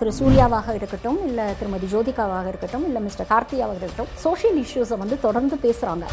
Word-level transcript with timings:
திரு 0.00 0.12
சூர்யாவாக 0.18 0.74
இருக்கட்டும் 0.74 1.18
இல்லை 1.26 1.46
திருமதி 1.58 1.88
ஜோதிகாவாக 1.90 2.46
இருக்கட்டும் 2.48 2.84
இல்லை 2.86 3.02
மிஸ்டர் 3.02 3.30
கார்த்தியாவாக 3.30 3.78
இருக்கட்டும் 3.78 4.12
சோஷியல் 4.22 4.60
இஷ்யூஸை 4.62 4.98
வந்து 4.98 5.18
தொடர்ந்து 5.20 5.56
பேசுகிறாங்க 5.64 6.06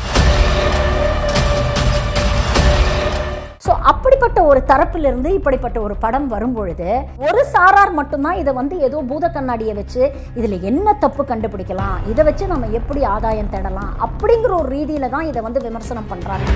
ஸோ 3.65 3.73
அப்படிப்பட்ட 3.89 4.39
ஒரு 4.43 4.59
தரப்பிலிருந்து 4.69 5.29
இப்படிப்பட்ட 5.37 5.77
ஒரு 5.81 5.95
படம் 5.97 6.27
வரும்பொழுது 6.27 6.89
ஒரு 7.25 7.41
சாரார் 7.53 7.91
மட்டும்தான் 7.91 8.37
இதை 8.37 8.51
வந்து 8.53 8.75
ஏதோ 8.79 8.99
பூத 9.07 9.29
கண்ணாடியை 9.29 9.73
வச்சு 9.75 10.03
இதில் 10.35 10.57
என்ன 10.63 10.93
தப்பு 10.97 11.23
கண்டுபிடிக்கலாம் 11.25 11.97
இதை 12.07 12.23
வச்சு 12.23 12.47
நம்ம 12.47 12.69
எப்படி 12.79 13.03
ஆதாயம் 13.13 13.51
தேடலாம் 13.51 13.91
அப்படிங்கிற 14.07 14.53
ஒரு 14.59 14.71
ரீதியில 14.71 15.09
தான் 15.09 15.27
இதை 15.27 15.41
வந்து 15.41 15.65
விமர்சனம் 15.67 16.11
பண்ணுறாங்க 16.11 16.47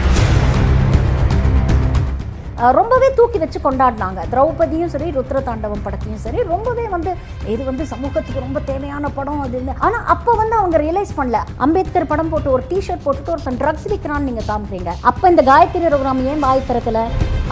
ரொம்பவே 2.78 3.08
தூக்கி 3.18 3.38
வச்சு 3.44 3.60
கொண்டாடினாங்க. 3.64 4.20
திரௌபதியும் 4.32 4.92
சரி 4.94 5.08
ருத்ர 5.18 5.38
தாண்டவம் 5.48 5.84
படத்தையும் 5.86 6.22
சரி 6.26 6.40
ரொம்பவே 6.52 6.86
வந்து 6.96 7.12
இது 7.54 7.62
வந்து 7.70 7.84
சமூகத்துக்கு 7.94 8.44
ரொம்ப 8.46 8.60
தேவையான 8.70 9.10
படம் 9.18 9.42
அது 9.46 9.58
இல்லை 9.62 9.74
ஆனால் 9.86 10.06
அப்போ 10.16 10.34
வந்து 10.42 10.56
அவங்க 10.60 10.78
ரியலைஸ் 10.86 11.14
பண்ணல. 11.20 11.40
அம்பேத்கர் 11.66 12.10
படம் 12.12 12.32
போட்டு 12.34 12.52
ஒரு 12.56 12.66
டிஷர்ட் 12.72 13.06
போட்டுட்டு 13.06 13.34
ஒருத்தன் 13.36 13.60
ட்ரக்ஸ் 13.64 13.90
விற்கிறான்னு 13.94 14.30
நீங்கள் 14.30 14.50
காமிக்கிறீங்க. 14.52 14.94
அப்போ 15.12 15.32
இந்த 15.34 15.46
காயத்ரி 15.52 15.94
ரகுராம் 15.96 16.22
ஏன் 16.34 16.44
வாய் 16.46 16.68
திறக்கலை? 16.70 17.06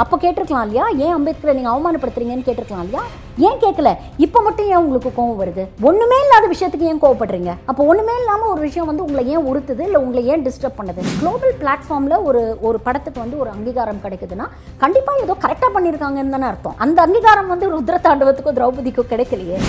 அப்போ 0.04 0.18
கேட்டிருக்கலாம் 0.26 0.68
இல்லையா? 0.68 0.86
ஏன் 1.06 1.16
அம்பேத்கரை 1.18 1.56
நீங்கள் 1.60 1.74
அவமானப்படுத்துறீங்கன்னு 1.74 2.48
கேட்டிருக்கலாம் 2.50 2.86
இல்லையா? 2.88 3.06
ஏன் 3.48 3.60
கேட்கல 3.64 3.90
இப்போ 4.26 4.40
மட்டும் 4.46 4.70
ஏன் 4.72 4.82
உங்களுக்கு 4.86 5.10
கோவம் 5.18 5.40
வருது? 5.42 5.64
ஒன்றுமே 5.90 6.18
இல்லாத 6.24 6.46
விஷயத்துக்கு 6.54 6.90
ஏன் 6.92 7.02
கோவப்படுறீங்க? 7.04 7.52
அப்போ 7.70 7.82
ஒன்றுமே 7.92 8.16
இல்லாமல் 8.22 8.52
ஒரு 8.54 8.62
விஷயம் 8.68 8.90
வந்து 8.90 9.06
உங்களை 9.06 9.24
ஏன் 9.36 9.48
உறுத்துது? 9.50 9.84
இல்லை 9.88 10.00
உங்களை 10.06 10.24
ஏன் 10.34 10.44
டிஸ்டர்ப் 10.48 10.78
பண்ணுது? 10.80 11.04
குளோபல் 11.22 11.56
பிளாட்ஃபார்மில் 11.62 12.18
ஒரு 12.30 12.42
ஒரு 12.70 12.80
படத்துக்கு 12.88 13.24
வந்து 13.24 13.40
ஒரு 13.44 13.52
அங்கீகாரம் 13.56 14.04
கிடைக்குதுன்னா 14.06 14.48
கண்டிப்பாக 14.84 15.24
ஏதோ 15.26 15.36
கரெக்டாக 15.46 15.72
பண்ணியிருக்காங்கன்னு 15.78 16.36
தானே 16.36 16.50
அர்த்தம். 16.52 16.78
அந்த 16.86 17.00
அங்கீகாரம் 17.08 17.52
வந்து 17.54 17.72
ருத்ர 17.76 17.98
திரௌபதிக்கும் 18.06 19.12
கிடைக்கலையே. 19.14 19.60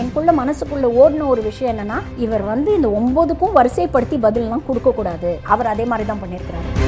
எனக்குள்ள 0.00 0.32
மனசுக்குள்ள 0.42 0.86
ஓடின 1.00 1.26
ஒரு 1.32 1.42
விஷயம் 1.48 1.72
என்னன்னா 1.72 1.98
இவர் 2.24 2.44
வந்து 2.52 2.70
இந்த 2.78 2.88
ஒன்பதுக்கும் 2.98 3.56
வரிசைப்படுத்தி 3.58 4.18
பதில்லாம் 4.26 4.66
கொடுக்கக்கூடாது. 4.68 5.32
அவர் 5.54 5.72
அதே 5.74 5.86
மாதிரி 5.92 6.06
தான் 6.12 6.22
பண்ணியிருக்கிறாரு. 6.24 6.79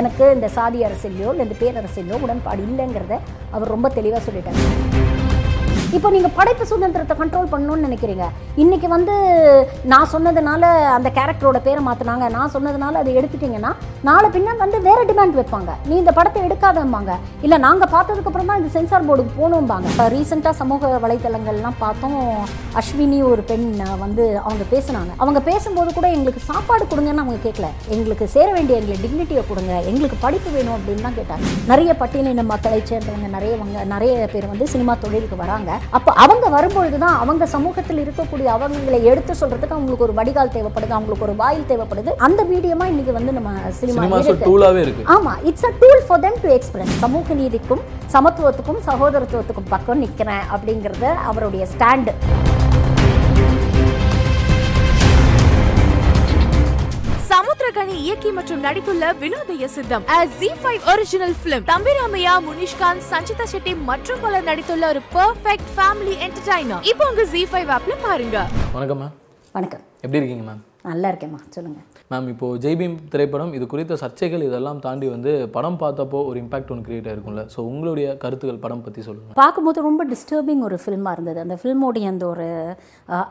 எனக்கு 0.00 0.24
இந்த 0.36 0.48
சாதி 0.56 0.78
அரசியலையோ 0.88 1.30
இல்லை 1.32 1.44
இந்த 1.48 1.58
பேரரசியலையோ 1.62 2.16
உடன்பாடு 2.24 2.62
இல்லைங்கிறத 2.68 3.14
அவர் 3.56 3.74
ரொம்ப 3.74 3.88
தெளிவாக 3.98 4.22
சொல்லிட்டார். 4.26 4.60
இப்போ 5.96 6.08
நீங்கள் 6.14 6.34
படைப்பு 6.36 6.64
சுதந்திரத்தை 6.70 7.14
கண்ட்ரோல் 7.18 7.50
பண்ணணும்னு 7.52 7.86
நினைக்கிறீங்க. 7.86 8.24
இன்னைக்கு 8.62 8.88
வந்து 8.94 9.14
நான் 9.92 10.10
சொன்னதுனால 10.12 10.62
அந்த 10.96 11.08
கேரக்டரோட 11.18 11.58
பேரை 11.66 11.82
மாற்றினாங்க 11.88 12.24
நான் 12.36 12.52
சொன்னதுனால 12.54 13.00
அதை 13.02 13.12
எடுத்துட்டீங்கன்னா 13.18 13.70
நாளை 14.08 14.28
பின்ன 14.34 14.56
வந்து 14.62 14.78
வேறு 14.86 15.02
டிமாண்ட் 15.10 15.38
வைப்பாங்க. 15.38 15.70
நீ 15.88 15.94
இந்த 16.02 16.12
படத்தை 16.18 16.40
எடுக்காதம்பாங்க. 16.46 17.12
இல்லை 17.46 17.58
நாங்கள் 17.66 17.90
பார்த்ததுக்கப்புறம் 17.94 18.50
தான் 18.50 18.60
இந்த 18.60 18.70
சென்சார் 18.76 19.06
போர்டுக்கு 19.08 19.32
போகணும்பாங்க. 19.40 19.86
இப்போ 19.92 20.06
ரீசெண்டாக 20.14 20.54
சமூக 20.60 20.90
வலைத்தளங்கள்லாம் 21.04 21.78
பார்த்தோம். 21.84 22.20
அஸ்வினி 22.80 23.20
ஒரு 23.30 23.44
பெண் 23.50 23.66
வந்து 24.04 24.26
அவங்க 24.46 24.66
பேசுனாங்க. 24.74 25.12
அவங்க 25.22 25.42
பேசும்போது 25.50 25.92
கூட 25.98 26.08
எங்களுக்கு 26.16 26.42
சாப்பாடு 26.50 26.84
கொடுங்கன்னு 26.92 27.24
அவங்க 27.24 27.40
கேட்கல 27.46 27.70
எங்களுக்கு 27.96 28.28
சேர 28.36 28.48
வேண்டிய 28.58 28.80
எங்களுக்கு 28.80 29.04
டிக்னிட்டியை 29.06 29.44
கொடுங்க. 29.52 29.72
எங்களுக்கு 29.92 30.18
படிப்பு 30.26 30.50
வேணும் 30.56 30.76
அப்படின்னு 30.78 31.06
தான் 31.08 31.18
கேட்டாங்க. 31.20 31.46
நிறைய 31.72 31.92
பட்டியலின 32.02 32.46
மக்களை 32.52 32.80
சேர்ந்தவங்க 32.92 33.30
நிறைய 33.38 33.54
நிறைய 33.94 34.14
பேர் 34.34 34.52
வந்து 34.52 34.72
சினிமா 34.74 34.94
தொழிலுக்கு 35.06 35.42
வராங்க. 35.44 35.72
அப்போ 35.90 36.12
அவங்க 36.14 36.48
வரும்பொழுது 36.48 36.98
தான் 36.98 37.16
அவங்க 37.16 37.46
சமூகத்தில் 37.46 38.02
இருக்கக்கூடிய 38.04 38.46
அவங்களை 38.54 39.02
எடுத்து 39.02 39.34
சொல்றதுக்கு 39.40 39.76
அவங்களுக்கு 39.76 40.06
ஒரு 40.08 40.12
வடிகால் 40.12 40.54
தேவைப்படுது 40.56 40.94
அவங்களுக்கு 40.96 41.26
ஒரு 41.28 41.36
வாயில் 41.36 41.68
தேவைப்படுது. 41.68 42.10
அந்த 42.18 42.44
மீடியமா 42.44 42.84
இன்னைக்கு 42.84 43.12
வந்து 43.12 43.32
நம்ம 43.32 43.50
சினிமா 43.80 44.20
டூலாவே 44.46 44.80
இருக்கு. 44.80 45.04
ஆமா 45.16 45.32
it's 45.44 45.66
a 45.66 45.72
tool 45.82 46.02
for 46.06 46.20
them 46.20 46.36
to 46.42 46.48
express 46.48 46.94
சமூக 46.98 47.34
நீதிக்கும் 47.34 47.82
சமத்துவத்துக்கும் 48.12 48.80
சகோதரத்துவத்துக்கும் 48.86 49.68
பக்கம் 49.68 49.98
நிற்கிறேன் 49.98 50.44
அப்படிங்கிறத 50.54 51.06
அவருடைய 51.24 51.66
ஸ்டாண்டு 51.74 52.14
இயக்கி 58.06 58.30
மற்றும் 58.38 58.62
நடித்துள்ள 58.66 59.04
Vinodhaya 59.20 59.66
Sitham 59.74 60.04
Zee 60.40 60.48
five 60.60 60.82
original 60.92 61.36
film 61.42 61.64
Thambi Ramaiah 61.70 62.34
Munishkanth 62.46 63.06
Sanchita 63.10 63.46
Shetty 63.52 63.72
மற்றும் 63.90 64.20
பலர் 64.24 64.46
நடித்துள்ள 64.50 64.84
ஒரு 64.92 65.02
பெர்ஃபெக்ட் 65.16 65.70
ஃபேமிலி 65.76 66.14
என்டர்டைனர் 66.26 66.84
இப்போ 66.92 67.04
உங்க 67.10 67.24
ஜி 67.34 67.42
ஃபைவ் 67.52 67.70
ஆப்ல 67.76 67.96
பாருங்க. 68.06 68.36
வணக்கம் 68.76 69.00
மேம் 69.02 69.14
வணக்கம். 69.54 69.82
எப்படி 70.04 70.20
இருக்கீங்க 70.20 70.44
மேம் 70.48 70.62
நல்லா 70.90 71.10
இருக்கேம்மா. 71.12 71.40
சொல்லுங்க. 71.56 71.78
மேம் 72.12 72.28
இப்போ 72.32 72.46
ஜெய்பீம் 72.64 72.96
திரைப்படம் 73.12 73.52
இது 73.58 73.64
குறித்த 73.72 73.98
சர்ச்சைகள் 74.02 74.44
இதெல்லாம் 74.48 74.80
தாண்டி 74.86 75.06
வந்து 75.14 75.32
படம் 75.56 75.78
பார்த்தப்போ 75.82 76.18
ஒரு 76.30 76.38
இம்பாக்ட் 76.42 76.70
ஒன்று 76.72 76.86
கிரியேட் 76.88 77.08
ஆயிருக்கும்ல. 77.10 77.44
ஸோ 77.54 77.58
உங்களுடைய 77.70 78.06
கருத்துக்கள் 78.24 78.62
படம் 78.64 78.84
பற்றி 78.86 79.00
சொல்லுங்க. 79.08 79.32
பார்க்கும்போது 79.42 79.86
ரொம்ப 79.88 80.04
டிஸ்டர்பிங் 80.12 80.62
ஒரு 80.68 80.78
ஃபில்மாக 80.82 81.16
இருந்தது. 81.18 81.40
அந்த 81.46 81.56
ஃபில்மோடைய 81.62 82.12
அந்த 82.14 82.26
ஒரு 82.32 82.48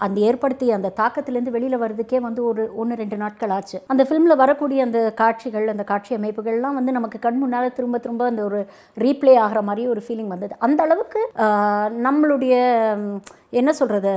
அந்த 0.06 0.18
ஏற்படுத்திய 0.30 0.80
அந்த 0.80 0.92
தாக்கத்திலேருந்து 1.02 1.56
வெளியில் 1.58 1.82
வர்றதுக்கே 1.84 2.20
வந்து 2.28 2.42
ஒரு 2.50 2.66
ஒன்று 2.82 3.00
ரெண்டு 3.04 3.20
நாட்கள் 3.24 3.54
ஆச்சு. 3.58 3.78
அந்த 3.94 4.04
ஃபிலிமில் 4.08 4.42
வரக்கூடிய 4.44 4.82
அந்த 4.88 5.00
காட்சிகள் 5.22 5.68
அந்த 5.74 5.86
காட்சி 5.92 6.12
அமைப்புகள்லாம் 6.20 6.78
வந்து 6.80 6.98
நமக்கு 6.98 7.20
கண் 7.26 7.40
முன்னால் 7.44 7.76
திரும்ப 7.80 7.98
திரும்ப 8.06 8.26
அந்த 8.32 8.44
ஒரு 8.50 8.60
ரீப்ளே 9.06 9.36
ஆகிற 9.46 9.62
மாதிரி 9.70 9.86
ஒரு 9.94 10.04
ஃபீலிங் 10.06 10.34
வந்தது. 10.36 10.54
அந்த 10.68 10.82
அளவுக்கு 10.88 11.22
நம்மளுடைய 12.08 12.56
என்ன 13.54 13.72
சொல்கிறது 13.74 14.12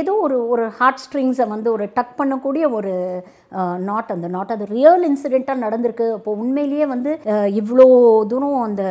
ஏதோ 0.00 0.12
ஒரு 0.26 0.36
ஒரு 0.48 0.64
ஹார்ட் 0.78 1.02
ஸ்ட்ரிங்ஸை 1.04 1.46
வந்து 1.48 1.68
ஒரு 1.72 1.84
டக் 1.96 2.14
பண்ணக்கூடிய 2.20 2.64
ஒரு 2.78 2.92
நாட் 3.88 4.12
அந்த 4.14 4.28
நாட் 4.34 4.52
அது 4.54 4.64
ரியல் 4.74 5.02
இன்சிடெண்ட்டாக 5.08 5.62
நடந்திருக்கு. 5.64 6.06
அப்போ 6.16 6.30
உண்மையிலேயே 6.42 6.86
வந்து 6.92 7.10
இவ்வளோ 7.60 7.86
தூரம் 8.32 8.62
அந்த 8.68 8.84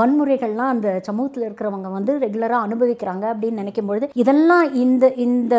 வன்முறைகள்லாம் 0.00 0.72
அந்த 0.74 0.88
சமூகத்தில் 1.08 1.46
இருக்கிறவங்க 1.48 1.90
வந்து 1.96 2.14
ரெகுலராக 2.24 2.66
அனுபவிக்கிறாங்க 2.66 3.24
அப்படின்னு 3.32 3.62
நினைக்கும் 3.62 3.88
பொழுது 3.90 4.08
இதெல்லாம் 4.22 4.66
இந்த 4.84 5.12
இந்த 5.26 5.54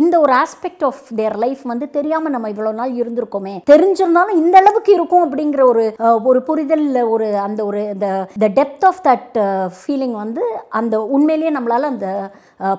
இந்த 0.00 0.14
ஒரு 0.24 0.32
ஆஸ்பெக்ட் 0.42 0.84
ஆஃப் 0.88 1.02
தேர் 1.20 1.36
லைஃப் 1.44 1.62
வந்து 1.72 1.88
தெரியாமல் 1.90 2.34
நம்ம 2.34 2.50
இவ்வளோ 2.54 2.72
நாள் 2.80 2.98
இருந்திருக்கோமே. 3.02 3.54
தெரிஞ்சிருந்தாலும் 3.72 4.40
இந்த 4.42 4.56
அளவுக்கு 4.62 4.92
இருக்கும் 4.94 5.24
அப்படிங்கிற 5.26 5.62
ஒரு 5.72 5.84
ஒரு 6.30 6.42
புரிதல் 6.48 6.86
ஒரு 7.14 7.28
அந்த 7.46 7.60
ஒரு 7.64 7.82
இந்த 7.94 8.48
டெப்த் 8.58 8.86
ஆஃப் 8.90 9.00
தட் 9.08 9.38
ஃபீலிங் 9.78 10.16
வந்து 10.24 10.44
அந்த 10.80 10.94
உண்மையிலேயே 11.16 11.52
நம்மளால் 11.58 11.92
அந்த 11.92 12.08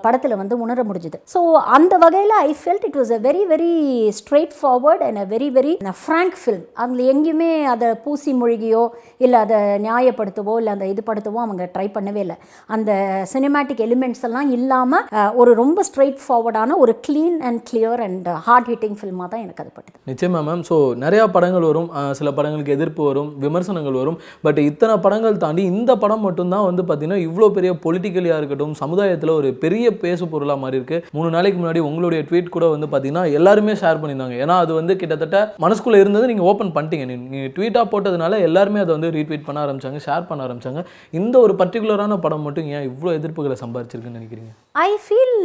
படத்தில் 0.01 0.26
வந்து 0.41 0.55
உணர 0.65 0.83
முடிஞ்சுது. 0.89 1.17
ஸோ 1.33 1.39
அந்த 1.77 1.93
வகையில் 2.03 2.35
I 2.47 2.51
felt 2.61 2.85
it 2.89 2.97
was 2.99 3.13
a 3.17 3.19
very 3.27 3.43
very 3.51 3.73
straightforward 4.59 5.03
and 5.07 5.19
a 5.23 5.25
very 5.33 5.49
very 5.57 5.73
frank 6.03 6.37
film 6.41 6.65
அதில் 6.83 7.03
எங்கேயுமே 7.13 7.49
அதை 7.73 7.89
பூசி 8.05 8.33
மொழிகியோ 8.41 8.83
இல்லை 9.25 9.39
அதை 9.45 9.59
நியாயப்படுத்தவோ 9.85 10.55
இல்லை 10.61 10.73
அந்த 10.75 10.87
இது 10.93 11.03
படுத்தவோ 11.09 11.41
அவங்க 11.45 11.63
ட்ரை 11.75 11.87
பண்ணவே 11.97 12.21
இல்லை. 12.25 12.37
அந்த 12.75 12.91
சினிமேட்டிக் 13.33 13.83
எலிமெண்ட்ஸ் 13.87 14.25
எல்லாம் 14.29 14.51
இல்லாமல் 14.57 15.33
ஒரு 15.41 15.53
ரொம்ப 15.61 15.85
ஸ்ட்ரெயிட் 15.89 16.21
ஃபார்வர்டான 16.25 16.77
ஒரு 16.83 16.95
clean 17.07 17.37
and 17.49 17.61
clear 17.69 18.03
and 18.07 18.29
hard 18.47 18.69
hitting 18.71 18.97
ஃபில்மாக 18.99 19.27
தான் 19.33 19.43
எனக்கு 19.45 19.63
அது 19.63 19.71
பட்டது. 19.77 19.97
நிச்சயமா 20.11 20.41
மேம் 20.49 20.63
ஸோ 20.69 20.77
நிறையா 21.05 21.25
படங்கள் 21.35 21.67
வரும். 21.69 21.89
சில 22.19 22.31
படங்களுக்கு 22.37 22.75
எதிர்ப்பு 22.77 23.01
வரும் 23.09 23.29
விமர்சனங்கள் 23.45 23.99
வரும். 24.01 24.17
பட் 24.45 24.59
இத்தனை 24.69 24.95
படங்கள் 25.05 25.41
தாண்டி 25.43 25.63
இந்த 25.73 25.91
படம் 26.03 26.23
மட்டும்தான் 26.27 26.65
வந்து 26.69 26.83
பார்த்தீங்கன்னா 26.89 27.21
இவ்வளோ 27.27 27.49
பெரிய 27.57 27.71
பொலிட்டிக்கலியாக 27.85 28.39
இருக்கட்டும் 28.41 28.73
சமுதாயத்தில் 28.81 29.33
ஒரு 29.39 29.49
பெரிய 29.63 29.85
பேசு 30.07 30.31
பொருளாக 30.33 30.61
மாதிரி 30.63 30.79
இருக்கு. 30.81 30.99
மூணு 31.17 31.29
நாளைக்கு 31.37 31.59
முன்னாடி 31.61 31.83
உங்களுடைய 31.89 32.21
ட்வீட் 32.29 32.53
கூட 32.57 32.65
வந்து 32.75 32.89
பார்த்தீங்கன்னா 32.93 33.25
எல்லாருமே 33.39 33.75
ஷேர் 33.83 34.01
பண்ணியிருந்தாங்க. 34.01 34.37
ஏன்னா 34.45 34.57
அது 34.65 34.73
வந்து 34.79 34.95
கிட்டத்தட்ட 35.03 35.39
மனசுக்குள்ளே 35.65 36.01
இருந்தது 36.03 36.29
நீங்கள் 36.31 36.49
ஓப்பன் 36.51 36.73
பண்ணிட்டீங்க. 36.77 37.07
நீங்கள் 37.11 37.53
ட்வீட்டாக 37.57 37.85
போட்டதுனால 37.93 38.39
எல்லாருமே 38.49 38.81
அதை 38.83 38.91
வந்து 38.97 39.13
ரீட்வீட் 39.17 39.47
பண்ண 39.47 39.65
ஆரம்பிச்சாங்க 39.65 40.01
ஷேர் 40.07 40.29
பண்ண 40.31 40.47
ஆரம்பிச்சாங்க. 40.47 40.83
இந்த 41.19 41.35
ஒரு 41.45 41.55
பர்டிகுலரான 41.61 42.19
படம் 42.25 42.45
மட்டும் 42.47 42.69
ஏன் 42.77 42.87
இவ்வளோ 42.89 43.13
எதிர்ப்புகளை 43.19 43.57
சம்பாரிச்சிருக்குன்னு 43.63 44.19
நினைக்கிறீங்க? 44.19 44.51
ஐ 44.87 44.89
ஃபீல் 45.03 45.37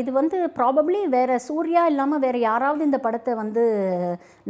இது 0.00 0.10
வந்து 0.20 0.36
ப்ராபப்ளி 0.58 1.00
வேற 1.16 1.30
சூர்யா 1.48 1.82
இல்லாமல் 1.92 2.22
வேற 2.26 2.36
யாராவது 2.48 2.82
இந்த 2.88 2.98
படத்தை 3.06 3.32
வந்து 3.42 3.64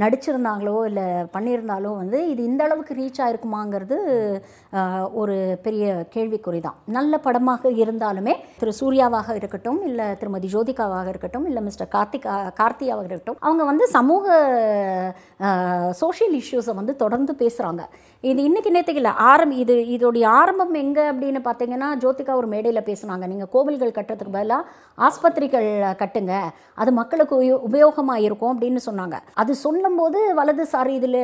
நடிச்சிருந்தாங்களோ 0.02 0.76
இல்லை 0.90 1.06
பண்ணியிருந்தாலோ 1.34 1.90
வந்து 2.02 2.18
இது 2.32 2.40
இந்த 2.50 2.62
அளவுக்கு 2.66 2.92
ரீச் 3.00 3.20
ஆயிருக்குமாங்கிறது 3.24 3.96
ஒரு 5.20 5.34
பெரிய 5.64 5.86
கேள்விக்குறி 6.14 6.60
தான் 6.66 6.78
நல்ல 6.96 7.18
படமாக 7.26 7.72
இருந்தாலுமே 7.82 8.34
திரு 8.60 8.72
சூர்யாவாக 8.78 9.34
இருக்கட்டும் 9.42 9.80
இல்லை 9.82 10.06
திருமதி 10.14 10.48
ஜோதிகாவாக 10.52 11.08
இருக்கட்டும் 11.08 11.46
இல்லை 11.46 11.62
மிஸ்டர் 11.62 11.90
கார்த்திகா 11.94 12.34
கார்த்தியாவாக 12.60 13.06
இருக்கட்டும் 13.06 13.40
அவங்க 13.40 13.64
வந்து 13.64 13.86
சமூக 13.88 14.26
சோஷியல் 15.98 16.36
இஷ்யூஸை 16.40 16.74
வந்து 16.74 16.94
தொடர்ந்து 16.96 17.34
பேசுகிறாங்க 17.38 17.84
இது 18.30 18.40
இன்னைக்கு 18.48 18.70
நேற்றுக்கு 18.74 19.00
இல்லை 19.00 19.12
ஆரம்பி 19.28 19.56
இது 19.62 19.74
இதோடைய 19.94 20.24
ஆரம்பம் 20.40 20.74
எங்கே 20.80 21.04
அப்படின்னு 21.12 21.40
பார்த்தீங்கன்னா 21.46 21.86
ஜோதிகா 22.02 22.32
ஒரு 22.40 22.48
மேடையில் 22.52 22.80
பேசுனாங்க. 22.88 23.24
நீங்கள் 23.30 23.48
கோவில்கள் 23.54 23.94
கட்டுறதுக்கு 23.96 24.34
பதிலாக 24.36 24.68
ஆஸ்பத்திரிகள் 25.06 25.66
கட்டுங்க. 26.02 26.34
அது 26.82 26.90
மக்களுக்கு 26.98 27.34
உபயோ 27.38 27.56
உபயோகமாக 27.68 28.24
இருக்கும் 28.26 28.52
அப்படின்னு 28.52 28.80
சொன்னாங்க. 28.86 29.16
அது 29.42 29.54
சொல்லும்போது 29.62 30.20
வலதுசாரி 30.40 30.92
இதில் 30.98 31.18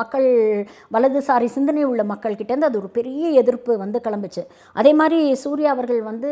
மக்கள் 0.00 0.26
வலதுசாரி 0.96 1.48
சிந்தனை 1.56 1.84
உள்ள 1.92 2.04
மக்கள்கிட்டேருந்து 2.12 2.68
அது 2.70 2.78
ஒரு 2.82 2.90
பெரிய 2.98 3.30
எதிர்ப்பு 3.42 3.78
வந்து 3.84 4.00
கிளம்புச்சு. 4.08 4.44
அதே 4.82 4.92
மாதிரி 5.00 5.20
சூர்யா 5.44 5.72
அவர்கள் 5.76 6.02
வந்து 6.10 6.30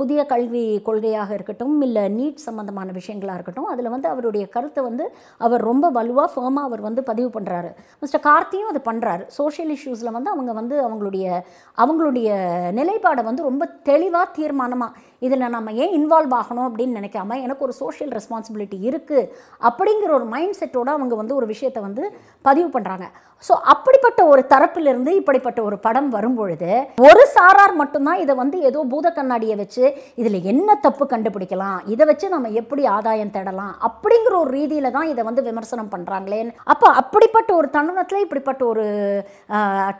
புதிய 0.00 0.26
கல்வி 0.34 0.64
கொள்கையாக 0.90 1.30
இருக்கட்டும் 1.38 1.78
இல்லை 1.88 2.04
நீட் 2.18 2.44
சம்மந்தமான 2.48 2.90
விஷயங்களாக 2.98 3.38
இருக்கட்டும் 3.38 3.70
அதில் 3.74 3.92
வந்து 3.94 4.10
அவருடைய 4.14 4.46
கருத்தை 4.58 4.84
வந்து 4.90 5.06
அவர் 5.46 5.68
ரொம்ப 5.70 5.86
வலுவாக 6.00 6.28
ஃபேமாக 6.34 6.68
அவர் 6.70 6.84
வந்து 6.90 7.04
பதிவு 7.12 7.30
பண்ணுறாரு 7.38 7.72
மிஸ்டர் 8.04 8.26
கார்த்தியும் 8.28 8.72
அது 8.74 8.82
பண்ணுறாரு 8.84 9.02
சோஷியல் 9.26 9.76
இஷ்யூஸில் 9.76 10.12
வந்து 10.12 10.30
அவங்க 10.30 10.52
வந்து 10.52 10.76
அவங்களுடைய 10.82 11.42
அவங்களுடைய 11.78 12.28
நிலைப்பாடை 12.70 13.24
வந்து 13.24 13.42
ரொம்ப 13.42 13.66
தெளிவாக 13.82 14.32
தீர்மானமாக 14.32 14.96
இதில் 15.22 15.44
நம்ம 15.48 15.72
ஏன் 15.78 15.94
இன்வால்வ் 15.94 16.34
ஆகணும் 16.38 16.66
அப்படின்னு 16.66 16.98
நினைக்காம 16.98 17.38
எனக்கு 17.40 17.64
ஒரு 17.64 17.74
சோஷியல் 17.74 18.12
ரெஸ்பான்சிபிலிட்டி 18.12 18.78
இருக்குது 18.84 19.28
அப்படிங்கிற 19.62 20.10
ஒரு 20.12 20.26
மைண்ட் 20.30 20.58
செட்டோடு 20.58 20.92
அவங்க 20.94 21.14
வந்து 21.14 21.34
ஒரு 21.34 21.46
விஷயத்தை 21.46 21.82
வந்து 21.82 22.04
பதிவு 22.44 22.68
பண்ணுறாங்க 22.70 23.06
ஸோ 23.42 23.54
அப்படிப்பட்ட 23.70 24.20
ஒரு 24.26 24.42
தரப்பிலிருந்து 24.50 25.10
இப்படிப்பட்ட 25.14 25.60
ஒரு 25.62 25.76
படம் 25.78 26.10
வரும்பொழுது 26.10 26.68
ஒரு 27.04 27.22
சாரார் 27.34 27.74
மட்டும்தான் 27.74 28.20
இதை 28.20 28.34
வந்து 28.34 28.56
ஏதோ 28.64 28.82
பூத 28.90 29.10
கண்ணாடியை 29.10 29.56
வச்சு 29.56 29.84
இதில் 30.14 30.38
என்ன 30.44 30.76
தப்பு 30.78 31.06
கண்டுபிடிக்கலாம் 31.06 31.80
இதை 31.86 32.04
வச்சு 32.04 32.28
நம்ம 32.28 32.50
எப்படி 32.54 32.84
ஆதாயம் 32.90 33.34
தேடலாம் 33.34 33.74
அப்படிங்கிற 33.88 34.34
ஒரு 34.36 34.50
ரீதியில் 34.50 34.90
தான் 34.90 35.08
இதை 35.08 35.24
வந்து 35.24 35.42
விமர்சனம் 35.42 35.92
பண்ணுறாங்களேன்னு 35.92 36.54
அப்போ 36.66 36.88
அப்படிப்பட்ட 36.94 37.52
ஒரு 37.54 37.70
தருணத்தில் 37.70 38.24
இப்படிப்பட்ட 38.24 38.64
ஒரு 38.64 38.86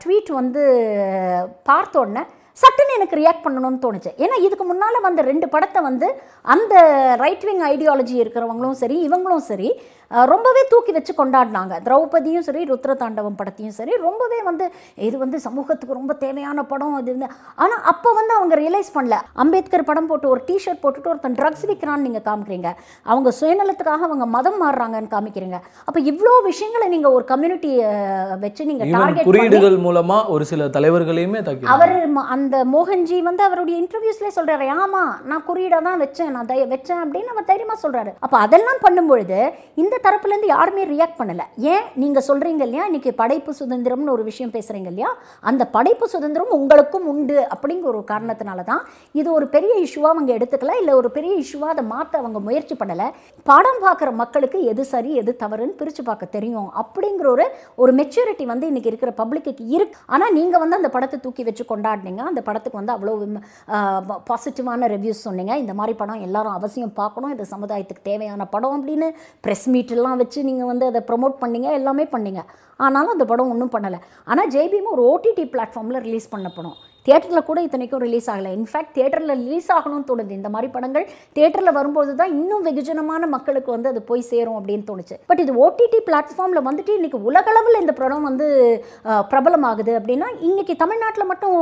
ட்வீட் 0.01 0.33
வந்து 0.35 0.63
பார்த்த 1.65 2.01
உடனே 2.01 2.25
சட்டுன்னு 2.63 2.97
எனக்கு 2.97 3.19
ரியாக்ட் 3.21 3.45
பண்ணணும்னு 3.45 3.81
தோணுச்சு. 3.85 4.11
ஏன்னா 4.25 4.37
இதுக்கு 4.47 4.65
முன்னால் 4.65 5.05
வந்த 5.07 5.21
ரெண்டு 5.31 5.47
படத்தை 5.55 5.81
வந்து 5.89 6.09
அந்த 6.55 6.75
ரைட் 7.23 7.47
விங் 7.49 7.63
ஐடியாலஜி 7.73 8.17
இருக்கிறவங்களும் 8.23 8.79
சரி 8.83 8.97
இவங்களும் 9.09 9.45
சரி 9.51 9.69
ரொம்பவே 10.33 10.63
தூக்கி 10.73 10.93
வச்சு 10.97 11.13
கொண்டாடினாங்க. 11.21 11.75
திரௌபதியும் 11.87 12.47
சரி 12.49 12.63
ருத்ரதாண்டவம் 12.71 13.39
படத்தையும் 13.41 13.77
சரி 13.79 13.95
ரொம்பவே 14.07 14.39
வந்து 14.49 14.67
இது 15.09 15.17
வந்து 15.25 15.39
சமூகத்துக்கு 15.47 15.99
ரொம்ப 16.01 16.13
தேவையான 16.25 16.65
படம் 16.73 16.97
இது. 17.01 17.13
வந்து 17.15 17.29
ஆனால் 17.63 17.83
அப்போ 17.93 18.13
வந்து 18.19 18.33
அவங்க 18.39 18.55
ரியலைஸ் 18.63 18.91
பண்ணல. 18.97 19.19
அம்பேத்கர் 19.45 19.87
படம் 19.91 20.09
போட்டு 20.11 20.27
ஒரு 20.35 20.43
டிஷர்ட் 20.49 20.83
போட்டுட்டு 20.85 21.13
ஒருத்தன் 21.13 21.39
ட்ரக்ஸ் 21.41 21.65
விற்கிறான்னு 21.71 22.07
நீங்கள் 22.09 22.27
காமிக்கிறீங்க. 22.29 22.71
அவங்க 23.11 23.33
சுயநலத்துக்காக 23.41 24.09
அவங்க 24.11 24.29
மதம் 24.37 24.61
மாறுறாங்கன்னு 24.65 25.13
காமிக்கிறீங்க. 25.17 25.61
அப்போ 25.89 26.01
இவ்வளோ 26.13 26.35
விஷயங்களை 26.51 26.89
நீங்கள் 26.95 27.17
ஒரு 27.19 27.27
கம்யூனிட்டியை 27.33 27.89
வச்சு 28.45 28.69
நீங்கள் 28.71 28.93
டார்கெட் 28.97 29.29
குறியீடுகள் 29.31 29.79
மூலமா 29.87 30.19
ஒரு 30.37 30.47
சில 30.53 30.69
தலைவர்களையுமே 30.79 31.43
அவர் 31.75 31.95
அந்த 32.35 32.57
மோகன்ஜி 32.77 33.19
வந்து 33.29 33.43
அவருடைய 33.49 33.77
இன்டர்வியூஸ்லேயே 33.83 34.37
சொல்றாரு 34.39 34.67
ஆமா 34.85 35.03
நான் 35.31 35.45
குறியீடாக 35.49 35.83
தான் 35.89 36.01
வச்சேன் 36.05 36.33
நான் 36.37 36.51
வச்சேன் 36.75 37.03
அப்படின்னு 37.05 37.33
அவர் 37.35 37.49
தைரியமா 37.51 37.77
சொல்றாரு. 37.85 38.11
அப்போ 38.25 38.37
அதெல்லாம் 38.45 38.83
பண்ணும்பொழுது 38.87 39.39
இந்த 39.83 39.97
தரப்புலேருந்து 40.07 40.49
யாருமே 40.53 40.83
ரியாக்ட் 40.93 41.19
பண்ணலை. 41.19 41.45
ஏன்? 41.73 41.85
நீங்கள் 42.03 42.25
சொல்கிறீங்க 42.29 42.63
இல்லையா? 42.67 42.85
இன்றைக்கி 42.91 43.11
படைப்பு 43.21 43.53
சுதந்திரம்னு 43.61 44.13
ஒரு 44.15 44.25
விஷயம் 44.31 44.53
பேசுகிறீங்க 44.57 44.89
இல்லையா? 44.93 45.11
அந்த 45.51 45.63
படைப்பு 45.77 46.07
சுதந்திரம் 46.15 46.53
உங்களுக்கும் 46.59 47.07
உண்டு 47.13 47.37
அப்படிங்கிற 47.55 47.89
ஒரு 47.93 48.03
காரணத்தினால 48.13 48.65
தான் 48.71 48.83
இது 49.21 49.29
ஒரு 49.39 49.47
பெரிய 49.55 49.75
இஷ்யூவாக 49.85 50.15
அவங்க 50.15 50.33
எடுத்துக்கல 50.39 50.75
இல்லை 50.81 50.95
ஒரு 51.01 51.11
பெரிய 51.17 51.33
இஷ்யூவாக 51.45 51.75
அதை 51.75 51.85
மாற்ற 51.95 52.15
அவங்க 52.23 52.41
முயற்சி 52.49 52.77
பண்ணலை. 52.83 53.07
படம் 53.51 53.81
பார்க்குற 53.87 54.11
மக்களுக்கு 54.23 54.61
எது 54.73 54.85
சரி 54.93 55.13
எது 55.23 55.35
தவறுன்னு 55.43 55.79
பிரித்து 55.81 56.05
பார்க்க 56.11 56.35
தெரியும் 56.37 56.69
அப்படிங்கிற 56.83 57.29
ஒரு 57.35 57.47
ஒரு 57.85 57.95
மெச்சூரிட்டி 58.01 58.47
வந்து 58.53 58.69
இன்றைக்கி 58.73 58.93
இருக்கிற 58.93 59.13
பப்ளிக்கு 59.21 59.55
இருக்கு. 59.77 59.99
ஆனால் 60.15 60.35
நீங்கள் 60.39 60.63
வந்து 60.65 60.79
அந்த 60.81 60.91
படத்தை 60.97 61.19
தூக்கி 61.25 61.45
வச்சு 61.49 61.67
கொண்டாடினீங்க. 61.73 62.23
அந்த 62.31 62.43
படத்துக்கு 62.49 62.81
வந்து 62.81 62.95
அவ்வளோ 62.97 63.15
பாசிட்டிவான 64.31 64.89
ரிவ்யூஸ் 64.97 65.25
சொன்னீங்க. 65.29 65.53
இந்த 65.65 65.75
மாதிரி 65.81 65.95
படம் 66.03 66.25
எல்லாரும் 66.29 66.57
அவசியம் 66.59 66.95
பார்க்கணும். 67.01 67.33
இது 67.37 67.45
சமுதாயத்துக்கு 67.55 68.09
தேவையான 68.13 68.49
படம் 68.55 68.77
அப்படின்னு 68.79 69.09
ப்ரெஸ் 69.47 69.67
மீட் 69.75 69.84
மீட்டெல்லாம் 69.85 70.21
வச்சு 70.23 70.41
நீங்கள் 70.49 70.71
வந்து 70.71 70.85
அதை 70.91 71.01
ப்ரொமோட் 71.09 71.41
பண்ணீங்க 71.43 71.69
எல்லாமே 71.79 72.05
பண்ணீங்க. 72.17 72.43
ஆனாலும் 72.85 73.15
அந்த 73.15 73.25
படம் 73.31 73.51
ஒன்றும் 73.53 73.73
பண்ணலை. 73.75 73.99
ஆனால் 74.31 74.51
ஜேபிஎம் 74.55 74.91
ஒரு 74.95 75.03
ஓடிடி 75.11 75.45
பிளாட்ஃபார்மில் 75.53 76.05
ரிலீஸ் 76.07 76.33
பண்ண 76.35 76.49
படம். 76.57 76.77
தியேட்டரில் 77.07 77.47
கூட 77.49 77.59
இத்தனைக்கும் 77.65 78.03
ரிலீஸ் 78.05 78.29
ஆகலை. 78.33 78.51
இன்ஃபேக்ட் 78.59 78.93
தியேட்டரில் 78.97 79.33
ரிலீஸ் 79.43 79.69
ஆகணும்னு 79.75 80.07
தோணுது. 80.11 80.33
இந்த 80.39 80.51
மாதிரி 80.55 80.69
படங்கள் 80.77 81.05
தேட்டரில் 81.39 81.77
வரும்போது 81.79 82.13
தான் 82.21 82.33
இன்னும் 82.39 82.65
வெகுஜனமான 82.69 83.27
மக்களுக்கு 83.35 83.71
வந்து 83.75 83.91
அது 83.93 84.01
போய் 84.11 84.23
சேரும் 84.31 84.57
அப்படின்னு 84.59 84.89
தோணுச்சு. 84.91 85.19
பட் 85.31 85.43
இது 85.45 85.55
ஓடிடி 85.65 86.01
பிளாட்ஃபார்மில் 86.09 86.67
வந்துட்டு 86.69 86.95
இன்றைக்கி 86.99 87.21
உலகளவில் 87.31 87.83
இந்த 87.83 87.95
படம் 88.01 88.29
வந்து 88.31 88.47
பிரபலமாகுது 89.33 89.95
அப்படின்னா 90.01 90.31
இன்றைக்கி 90.49 90.77
தமிழ்நாட்டில் 90.85 91.31
மட்டும் 91.33 91.59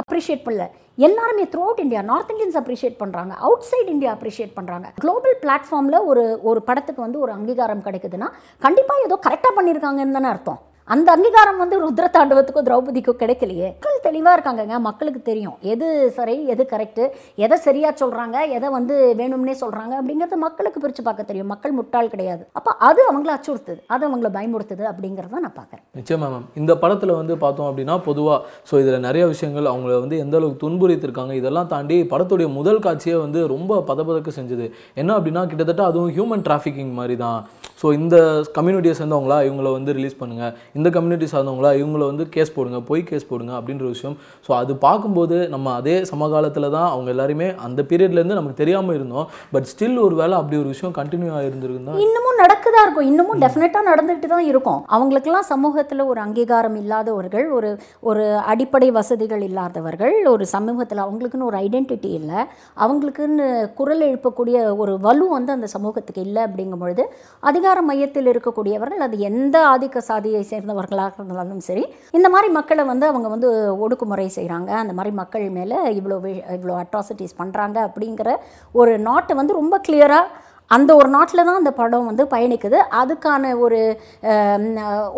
அப்ரிஷியேட் 0.00 0.46
பண்ணல. 0.46 0.66
எல்லாருமே 0.98 1.44
throughout 1.66 1.80
India 1.84 2.00
North 2.10 2.28
Indians 2.32 2.58
appreciate 2.60 2.98
பண்ணுறாங்க 3.00 3.32
அவுட் 3.46 3.64
சைட் 3.68 3.88
இந்தியா 3.94 4.10
அப்ரிஷியேட் 4.16 4.52
பண்ணுறாங்க 4.58 4.86
குளோபல் 5.02 5.34
பிளாட்ஃபார்மில் 5.44 6.04
ஒரு 6.10 6.24
ஒரு 6.50 6.60
படத்துக்கு 6.68 7.00
வந்து 7.06 7.18
ஒரு 7.24 7.32
அங்கீகாரம் 7.32 7.82
கிடைக்குதுன்னா 7.86 8.28
கண்டிப்பாக 8.66 9.06
ஏதோ 9.06 9.16
கரெக்டாக 9.26 9.52
பண்ணியிருக்காங்கன்னு 9.58 10.16
தானே 10.18 10.30
அர்த்தம். 10.34 10.60
அந்த 10.92 11.08
அங்கீகாரம் 11.12 11.60
வந்து 11.62 11.76
ருத்ர 11.82 12.06
தாண்டவத்துக்கும் 12.14 12.64
திரௌபதிக்கும் 12.66 13.18
கிடைக்கலையே. 13.20 13.68
மக்கள் 13.76 14.02
தெளிவாக 14.06 14.32
இருக்காங்கங்க. 14.36 14.74
மக்களுக்கு 14.86 15.20
தெரியும். 15.28 15.54
எது 15.72 15.86
சரி 16.16 16.34
எது 16.54 16.62
கரெக்டு 16.72 17.04
எதை 17.44 17.56
சரியாக 17.66 17.92
சொல்கிறாங்க 18.00 18.36
எதை 18.56 18.68
வந்து 18.76 18.96
வேணும்னே 19.20 19.54
சொல்கிறாங்க 19.62 19.94
அப்படிங்கிறது 20.00 20.38
மக்களுக்கு 20.44 20.82
பிரித்து 20.82 21.04
பார்க்க 21.06 21.30
தெரியும். 21.30 21.50
மக்கள் 21.52 21.76
முட்டாள் 21.78 22.12
கிடையாது. 22.14 22.42
அப்போ 22.60 22.74
அது 22.88 23.00
அவங்கள 23.10 23.32
அச்சுறுத்துது. 23.36 23.80
அது 23.94 24.04
அவங்கள 24.08 24.30
பயமுறுத்துது 24.36 24.84
அப்படிங்கிறத 24.92 25.42
நான் 25.46 25.56
பார்க்குறேன். 25.60 25.84
நிச்சயமா 26.00 26.28
மேம் 26.34 26.46
இந்த 26.62 26.74
படத்தில் 26.84 27.14
வந்து 27.20 27.36
பார்த்தோம் 27.46 27.70
அப்படின்னா 27.70 27.96
பொதுவாக 28.08 28.38
ஸோ 28.70 28.82
இதில் 28.84 29.04
நிறைய 29.08 29.24
விஷயங்கள் 29.34 29.72
அவங்கள 29.72 29.94
வந்து 30.04 30.18
எந்த 30.26 30.36
அளவுக்கு 30.40 30.62
துன்புறுத்திருக்காங்க 30.66 31.34
இதெல்லாம் 31.40 31.72
தாண்டி 31.74 31.98
படத்துடைய 32.14 32.50
முதல் 32.60 32.84
காட்சியை 32.88 33.18
வந்து 33.24 33.40
ரொம்ப 33.56 33.82
பதபதக்க 33.92 34.30
செஞ்சது. 34.40 34.68
என்ன 35.02 35.10
அப்படின்னா 35.18 35.44
கிட்டத்தட்ட 35.52 35.84
அதுவும் 35.90 36.14
ஹியூமன் 36.18 36.46
டிராஃபிக்கிங் 36.48 36.94
மாதிரி 37.00 37.18
தான். 37.26 37.40
ஸோ 37.80 37.86
இந்த 38.00 38.16
கம்யூனிட்டியை 38.56 38.94
சேர்ந்தவங்களா 38.98 39.36
இவங்கள 39.46 39.68
வந்து 39.78 39.90
ரிலீஸ் 39.96 40.20
பண்ணுங்கள் 40.20 40.52
இந்த 40.74 40.88
கம்யூனிட்டி 40.96 41.26
சார்ந்தவங்களா 41.32 41.72
இவங்கள 41.80 42.02
வந்து 42.10 42.24
கேஸ் 42.34 42.54
போடுங்க 42.56 42.78
பொய் 42.90 43.04
கேஸ் 43.10 43.28
போடுங்க 43.30 43.52
அப்படின்ற 43.58 43.84
விஷயம். 43.94 44.16
ஸோ 44.46 44.50
அது 44.60 44.72
பார்க்கும்போது 44.86 45.36
நம்ம 45.54 45.72
அதே 45.80 45.96
சமகாலத்தில் 46.12 46.68
தான் 46.76 46.88
அவங்க 46.94 47.08
எல்லாருமே 47.14 47.48
அந்த 47.66 47.80
பீரியட்லேருந்து 47.90 48.38
நமக்கு 48.38 48.60
தெரியாமல் 48.62 48.96
இருந்தோம். 48.98 49.26
பட் 49.54 49.68
ஸ்டில் 49.72 49.98
ஒரு 50.06 50.16
வேளை 50.20 50.34
அப்படி 50.40 50.56
ஒரு 50.62 50.70
விஷயம் 50.74 50.94
கண்டினியூ 51.00 51.32
ஆகிருந்திருக்குன்னா 51.38 51.96
இன்னமும் 52.06 52.40
நடக்குதா 52.42 52.80
இருக்கும். 52.84 53.08
இன்னமும் 53.12 53.40
டெஃபினட்டாக 53.44 53.88
நடந்துகிட்டு 53.90 54.30
தான் 54.34 54.46
இருக்கும். 54.52 54.80
அவங்களுக்கெல்லாம் 54.96 55.48
சமூகத்தில் 55.52 56.02
ஒரு 56.10 56.22
அங்கீகாரம் 56.26 56.78
இல்லாதவர்கள் 56.82 57.46
ஒரு 57.58 57.70
ஒரு 58.10 58.24
அடிப்படை 58.52 58.88
வசதிகள் 58.98 59.44
இல்லாதவர்கள் 59.48 60.16
ஒரு 60.34 60.46
சமூகத்தில் 60.54 61.04
அவங்களுக்குன்னு 61.06 61.48
ஒரு 61.50 61.58
ஐடென்டிட்டி 61.64 62.10
இல்லை. 62.20 62.40
அவங்களுக்குன்னு 62.84 63.46
குரல் 63.78 64.04
எழுப்பக்கூடிய 64.08 64.56
ஒரு 64.82 64.92
வலு 65.06 65.26
வந்து 65.36 65.50
அந்த 65.56 65.66
சமூகத்துக்கு 65.76 66.26
இல்லை 66.28 66.42
அப்படிங்கும் 66.48 66.82
பொழுது 66.84 67.04
அதிகார 67.50 67.78
மையத்தில் 67.90 68.30
இருக்கக்கூடியவர்கள் 68.32 69.06
அது 69.08 69.16
எந்த 69.30 69.56
ஆதிக்க 69.72 70.06
சாதியை 70.10 70.42
சேர்ந்தவர்களாக 70.64 71.18
இருந்தாலும் 71.20 71.60
சரி 71.60 71.84
இந்த 72.10 72.28
மாதிரி 72.28 72.48
மக்களை 72.52 72.84
வந்து 72.84 73.06
அவங்க 73.06 73.28
வந்து 73.28 73.48
ஒடுக்குமுறை 73.84 74.26
செய்கிறாங்க 74.36 74.70
அந்த 74.74 74.92
மாதிரி 74.92 75.12
மக்கள் 75.14 75.44
மேலே 75.50 75.78
இவ்வளோ 75.94 76.16
இவ்வளோ 76.56 76.74
அட்ராசிட்டிஸ் 76.80 77.38
பண்ணுறாங்க 77.38 77.78
அப்படிங்கிற 77.88 78.30
ஒரு 78.74 78.92
நாட்டை 79.00 79.34
வந்து 79.36 79.54
ரொம்ப 79.54 79.76
கிளியராக 79.80 80.30
அந்த 80.70 80.90
ஒரு 80.98 81.08
நாட்டில் 81.14 81.44
தான் 81.46 81.58
அந்த 81.60 81.70
படம் 81.78 82.06
வந்து 82.10 82.24
பயணிக்குது. 82.32 82.78
அதுக்கான 83.00 83.50
ஒரு 83.64 83.78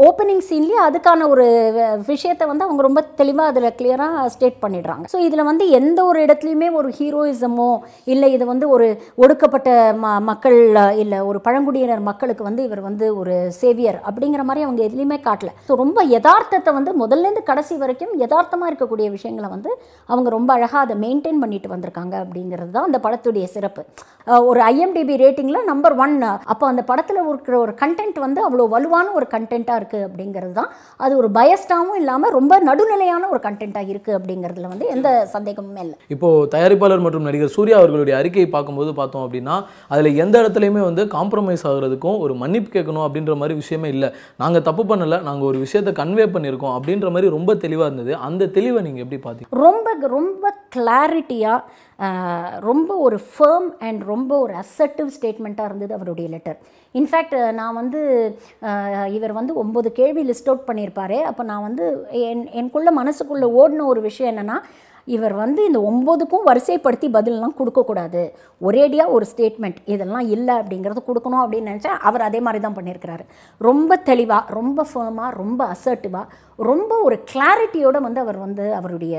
ஓப்பனிங் 0.07 0.43
சீன்லேயே 0.49 0.79
அதுக்கான 0.87 1.29
ஒரு 1.33 1.45
விஷயத்தை 2.11 2.45
வந்து 2.51 2.67
அவங்க 2.67 2.83
ரொம்ப 2.87 3.01
தெளிவாக 3.21 3.53
அதில் 3.53 3.75
கிளியராக 3.79 4.25
ஸ்டேட் 4.35 4.59
பண்ணிடுறாங்க. 4.65 5.05
ஸோ 5.13 5.19
இதில் 5.27 5.49
வந்து 5.51 5.67
எந்த 5.79 5.99
ஒரு 6.11 6.19
இடத்துலையுமே 6.27 6.69
ஒரு 6.81 6.89
ஹீரோயிசமோ 6.99 7.71
இல்லை 8.15 8.31
இது 8.37 8.47
வந்து 8.53 8.69
ஒரு 8.77 8.89
ஒடுக்கப்பட்ட 9.25 9.69
ம 10.03 10.13
மக்கள் 10.31 10.59
இல்லை 11.05 11.21
ஒரு 11.31 11.41
பழங்குடியினர் 11.47 12.03
மக்களுக்கு 12.11 12.45
வந்து 12.49 12.65
இவர் 12.69 12.83
வந்து 12.89 13.09
ஒரு 13.21 13.37
சேவியர் 13.61 14.01
அப்படிங்கிற 14.09 14.45
மாதிரி 14.51 14.67
அவங்க 14.67 14.83
எதுலேயுமே 14.89 15.21
காட்டல. 15.29 15.53
ஸோ 15.69 15.75
ரொம்ப 15.85 15.99
யதார்த்தத்தை 16.15 16.75
வந்து 16.79 16.95
முதல்லேருந்து 17.05 17.45
கடைசி 17.53 17.77
வரைக்கும் 17.85 18.13
யதார்த்தமாக 18.25 18.71
இருக்கக்கூடிய 18.73 19.09
விஷயங்களை 19.17 19.51
வந்து 19.57 19.73
அவங்க 20.09 20.29
ரொம்ப 20.39 20.51
அழகாக 20.59 20.85
அதை 20.87 20.97
மெயின்டைன் 21.07 21.43
பண்ணிட்டு 21.45 21.75
வந்திருக்காங்க 21.75 22.15
அப்படிங்கிறது 22.25 22.71
தான் 22.77 22.89
அந்த 22.91 23.01
படத்துடைய 23.07 23.47
சிறப்பு. 23.57 23.83
ஒரு 24.51 24.61
ஐஎம்டிபி 24.73 25.17
ரேட் 25.23 25.36
ரேட்டிங்கில் 25.37 25.69
நம்பர் 25.71 25.95
ஒன் 26.03 26.15
அப்போ 26.53 26.65
அந்த 26.69 26.83
படத்தில் 26.91 27.19
இருக்கிற 27.31 27.55
ஒரு 27.65 27.73
கண்டென்ட் 27.81 28.19
வந்து 28.25 28.41
அவ்வளோ 28.47 28.65
வலுவான 28.75 29.07
ஒரு 29.19 29.27
கண்டென்ட்டாக 29.33 29.79
இருக்குது 29.81 30.05
அப்படிங்கிறது 30.07 30.55
தான். 30.59 30.71
அது 31.05 31.13
ஒரு 31.21 31.29
பயஸ்டாகவும் 31.39 31.99
இல்லாமல் 32.01 32.33
ரொம்ப 32.37 32.55
நடுநிலையான 32.69 33.29
ஒரு 33.33 33.41
கண்டென்ட்டாக 33.47 33.93
இருக்குது 33.93 34.17
அப்படிங்கிறதுல 34.19 34.71
வந்து 34.73 34.87
எந்த 34.95 35.09
சந்தேகமுமே 35.35 35.83
இல்லை. 35.87 35.97
இப்போ 36.15 36.29
தயாரிப்பாளர் 36.55 37.05
மற்றும் 37.07 37.27
நடிகர் 37.29 37.55
சூர்யா 37.57 37.79
அவர்களுடைய 37.81 38.15
அறிக்கையை 38.21 38.49
பார்க்கும்போது 38.57 38.93
பார்த்தோம் 39.01 39.25
அப்படின்னா 39.27 39.57
அதில் 39.95 40.21
எந்த 40.25 40.37
இடத்துலையுமே 40.43 40.85
வந்து 40.89 41.05
காம்ப்ரமைஸ் 41.17 41.67
ஆகுறதுக்கும் 41.73 42.19
ஒரு 42.27 42.37
மன்னிப்பு 42.43 42.71
கேட்கணும் 42.77 43.07
அப்படின்ற 43.07 43.35
மாதிரி 43.43 43.57
விஷயமே 43.63 43.91
இல்லை. 43.97 44.11
நாங்கள் 44.45 44.67
தப்பு 44.71 44.85
பண்ணலை 44.93 45.21
நாங்கள் 45.29 45.49
ஒரு 45.51 45.61
விஷயத்தை 45.67 45.95
கன்வே 46.03 46.27
பண்ணியிருக்கோம் 46.37 46.77
அப்படின்ற 46.79 47.11
மாதிரி 47.17 47.35
ரொம்ப 47.37 47.59
தெளிவாக 47.67 47.91
இருந்தது. 47.91 48.15
அந்த 48.29 48.51
தெளிவை 48.59 48.83
நீங்கள் 48.89 49.05
எப்படி 49.07 49.21
பார்த்தீங்க 49.27 49.63
ரொம்ப 49.67 49.85
ரொம்ப 50.17 50.55
கிளாரிட்டியாக 50.77 51.61
ரொம்ப 52.61 52.97
ஒரு 52.97 53.21
ஃபேர்ம் 53.31 53.69
அண்ட் 53.79 54.03
ரொம்ப 54.03 54.39
ஒரு 54.39 54.55
அசர்ட்டிவ் 54.55 55.11
ஸ்டேட்மெண்ட்டாக 55.21 55.65
இருந்தது 55.65 55.95
அவருடைய 55.95 56.31
லெட்டர் 56.31 56.59
இன்ஃபேக்ட் 56.95 57.53
நான் 57.53 57.75
வந்து 57.75 58.01
இவர் 59.11 59.33
வந்து 59.33 59.65
ஒம்பது 59.65 59.89
கேள்வி 59.93 60.23
லிஸ்ட் 60.31 60.51
அவுட் 60.53 60.69
பண்ணியிருப்பாரு. 60.69 61.23
அப்போ 61.23 61.43
நான் 61.43 61.63
வந்து 61.63 62.07
என் 62.11 62.47
எனக்குள்ளே 62.61 62.93
மனசுக்குள்ளே 63.01 63.49
ஓடின 63.61 63.87
ஒரு 63.87 64.01
விஷயம் 64.01 64.31
என்னென்னா 64.33 64.59
இவர் 65.15 65.35
வந்து 65.43 65.61
இந்த 65.69 65.81
ஒம்போதுக்கும் 65.91 66.47
வரிசைப்படுத்தி 66.49 67.09
பதிலெலாம் 67.17 67.57
கொடுக்கக்கூடாது. 67.59 68.23
ஒரேடியாக 68.67 69.15
ஒரு 69.17 69.25
ஸ்டேட்மெண்ட் 69.33 69.79
இதெல்லாம் 69.95 70.27
இல்லை 70.37 70.55
அப்படிங்கிறது 70.61 71.03
கொடுக்கணும் 71.09 71.43
அப்படின்னு 71.45 71.71
நினச்சா 71.73 71.93
அவர் 72.09 72.27
அதே 72.29 72.41
மாதிரி 72.47 72.61
தான் 72.65 72.77
பண்ணியிருக்கிறாரு. 72.79 73.25
ரொம்ப 73.69 74.01
தெளிவாக 74.11 74.55
ரொம்ப 74.59 74.87
ஃபேமாக 74.91 75.31
ரொம்ப 75.41 75.61
அசர்ட்டிவாக 75.75 76.27
ரொம்ப 76.71 76.93
ஒரு 77.07 77.19
கிளாரிட்டியோடு 77.33 78.01
வந்து 78.09 78.21
அவர் 78.25 78.39
வந்து 78.45 78.67
அவருடைய 78.81 79.17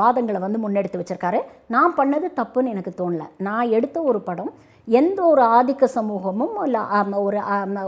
வாதங்களை 0.00 0.40
வந்து 0.46 0.62
முன்னெடுத்து 0.64 1.02
வச்சுருக்காரு. 1.02 1.40
நான் 1.76 1.96
பண்ணது 2.00 2.28
தப்புன்னு 2.40 2.74
எனக்கு 2.74 2.94
தோணல. 3.02 3.26
நான் 3.48 3.72
எடுத்த 3.78 3.98
ஒரு 4.12 4.20
படம் 4.28 4.52
எந்த 4.88 5.18
ஒரு 5.30 5.42
ஆதிக்க 5.56 5.84
சமூகமும் 5.96 6.54
இல்லை 6.66 6.80
ஒரு 7.26 7.40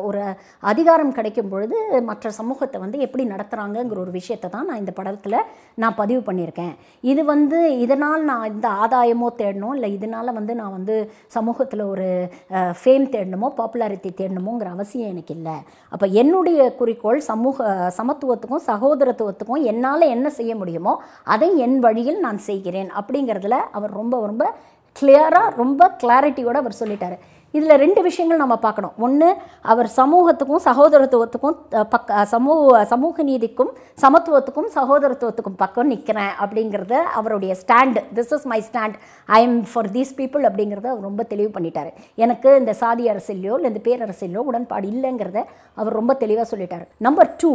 ஒரு 0.09 0.23
அதிகாரம் 0.71 1.15
கிடைக்கும் 1.19 1.51
பொழுது 1.53 1.77
மற்ற 2.09 2.31
சமூகத்தை 2.39 2.79
வந்து 2.83 2.99
எப்படி 3.07 3.25
நடத்துகிறாங்கங்கிற 3.33 3.99
ஒரு 4.05 4.13
விஷயத்தை 4.19 4.49
தான் 4.51 4.69
நான் 4.69 4.81
இந்த 4.83 4.93
படத்தில் 4.99 5.39
நான் 5.83 5.99
பதிவு 6.01 6.21
பண்ணியிருக்கேன். 6.29 6.75
இது 7.13 7.23
வந்து 7.33 7.59
இதனால் 7.85 8.25
நான் 8.31 8.49
இந்த 8.53 8.69
ஆதாயமோ 8.83 9.29
தேடணும் 9.41 9.75
இல்லை 9.79 9.91
இதனால் 9.99 10.37
வந்து 10.39 10.55
நான் 10.61 10.77
வந்து 10.79 10.97
சமூகத்தில் 11.37 11.85
ஒரு 11.93 12.09
ஃபேம் 12.81 13.07
தேடணுமோ 13.15 13.51
பாப்புலாரிட்டி 13.61 14.13
தேடணுமோங்கிற 14.21 14.71
அவசியம் 14.77 15.13
எனக்கு 15.15 15.35
இல்லை. 15.39 15.57
அப்போ 15.93 16.09
என்னுடைய 16.23 16.61
குறிக்கோள் 16.81 17.21
சமூக 17.31 17.69
சமத்துவத்துக்கும் 17.99 18.67
சகோதரத்துவத்துக்கும் 18.71 19.67
என்னால் 19.73 20.13
என்ன 20.17 20.31
செய்ய 20.39 20.53
முடியுமோ 20.63 20.95
அதை 21.35 21.51
என் 21.67 21.79
வழியில் 21.87 22.21
நான் 22.27 22.41
செய்கிறேன். 22.51 22.91
அப்படிங்கிறதுல 23.01 23.59
அவர் 23.79 23.99
ரொம்ப 24.01 24.15
ரொம்ப 24.27 24.45
கிளியராக 25.01 25.55
ரொம்ப 25.57 25.97
கிளாரிட்டியோடு 26.03 26.61
அவர் 26.63 26.81
சொல்லிட்டாரு. 26.81 27.17
இதில் 27.59 27.81
ரெண்டு 27.85 28.01
விஷயங்கள் 28.09 28.41
நம்ம 28.43 28.57
பார்க்கணும். 28.65 28.95
ஒன்று 29.07 29.29
அவர் 29.73 29.89
சமூகத்துக்கும் 29.99 30.63
சகோதரத்துவத்துக்கும் 30.69 31.57
பக்க 31.95 32.25
சமூக 32.35 32.85
சமூக 32.93 33.25
நீதிக்கும் 33.31 33.73
சமத்துவத்துக்கும் 34.03 34.69
சகோதரத்துவத்துக்கும் 34.77 35.59
பக்கம் 35.63 35.91
நிற்கிறேன் 35.93 36.33
அப்படிங்கிறத 36.45 36.95
அவருடைய 37.21 37.53
stand 37.63 38.03
this 38.19 38.33
is 38.37 38.47
my 38.53 38.61
stand 38.69 38.97
I 39.39 39.41
am 39.49 39.59
for 39.73 39.91
these 39.97 40.13
people 40.21 40.47
அப்படிங்கிறத 40.51 40.89
அவர் 40.93 41.09
ரொம்ப 41.09 41.23
தெளிவு 41.33 41.51
பண்ணிட்டார். 41.57 41.91
எனக்கு 42.25 42.49
இந்த 42.63 42.75
சாதி 42.83 43.05
அரசியலையோ 43.15 43.57
இல்லை 43.59 43.71
இந்த 43.73 43.83
பேரரசிலோ 43.89 44.43
உடன்பாடு 44.51 44.89
இல்லைங்கிறத 44.95 45.41
அவர் 45.81 45.99
ரொம்ப 46.01 46.13
தெளிவாக 46.23 46.47
சொல்லிட்டார். 46.53 46.85
நம்பர் 47.09 47.31
டூ 47.43 47.53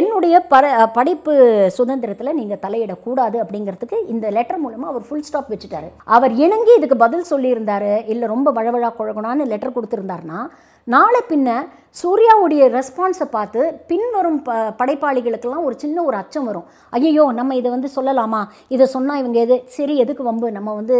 என்னுடைய 0.00 0.36
பர 0.52 0.64
படிப்பு 0.98 1.32
சுதந்திரத்தில் 1.78 2.36
நீங்கள் 2.40 2.62
தலையிடக்கூடாது 2.64 3.36
அப்படிங்கிறதுக்கு 3.42 3.98
இந்த 4.12 4.26
லெட்டர் 4.36 4.62
மூலமாக 4.64 4.92
அவர் 4.92 5.06
ஃபுல் 5.08 5.26
ஸ்டாப் 5.28 5.50
வச்சுட்டாரு. 5.52 5.88
அவர் 6.16 6.32
இணங்கி 6.44 6.72
இதுக்கு 6.78 6.96
பதில் 7.04 7.28
சொல்லியிருந்தார். 7.32 7.90
இல்லை 8.12 8.26
ரொம்ப 8.34 8.48
வழவழா 8.58 8.90
குழகுனான்னு 9.38 9.52
லெட்டர் 9.52 9.76
கொடுத்துருந்தாருன்னா 9.76 10.40
நாளை 10.86 11.20
பின்ன 11.28 11.48
சூர்யாவுடைய 11.98 12.62
ரெஸ்பான்ஸை 12.74 13.26
பார்த்து 13.34 13.60
பின்வரும் 13.90 14.36
ப 14.46 14.52
படைப்பாளிகளுக்கெல்லாம் 14.80 15.64
ஒரு 15.68 15.76
சின்ன 15.82 16.02
ஒரு 16.08 16.16
அச்சம் 16.20 16.48
வரும். 16.48 16.66
ஐயோ 16.96 17.24
நம்ம 17.38 17.54
இதை 17.60 17.68
வந்து 17.74 17.88
சொல்லலாமா? 17.94 18.40
இதை 18.74 18.86
சொன்னால் 18.94 19.20
இவங்க 19.22 19.38
எது 19.44 19.56
சரி 19.76 19.94
எதுக்கு 20.04 20.22
வம்பு? 20.28 20.48
நம்ம 20.56 20.74
வந்து 20.80 20.96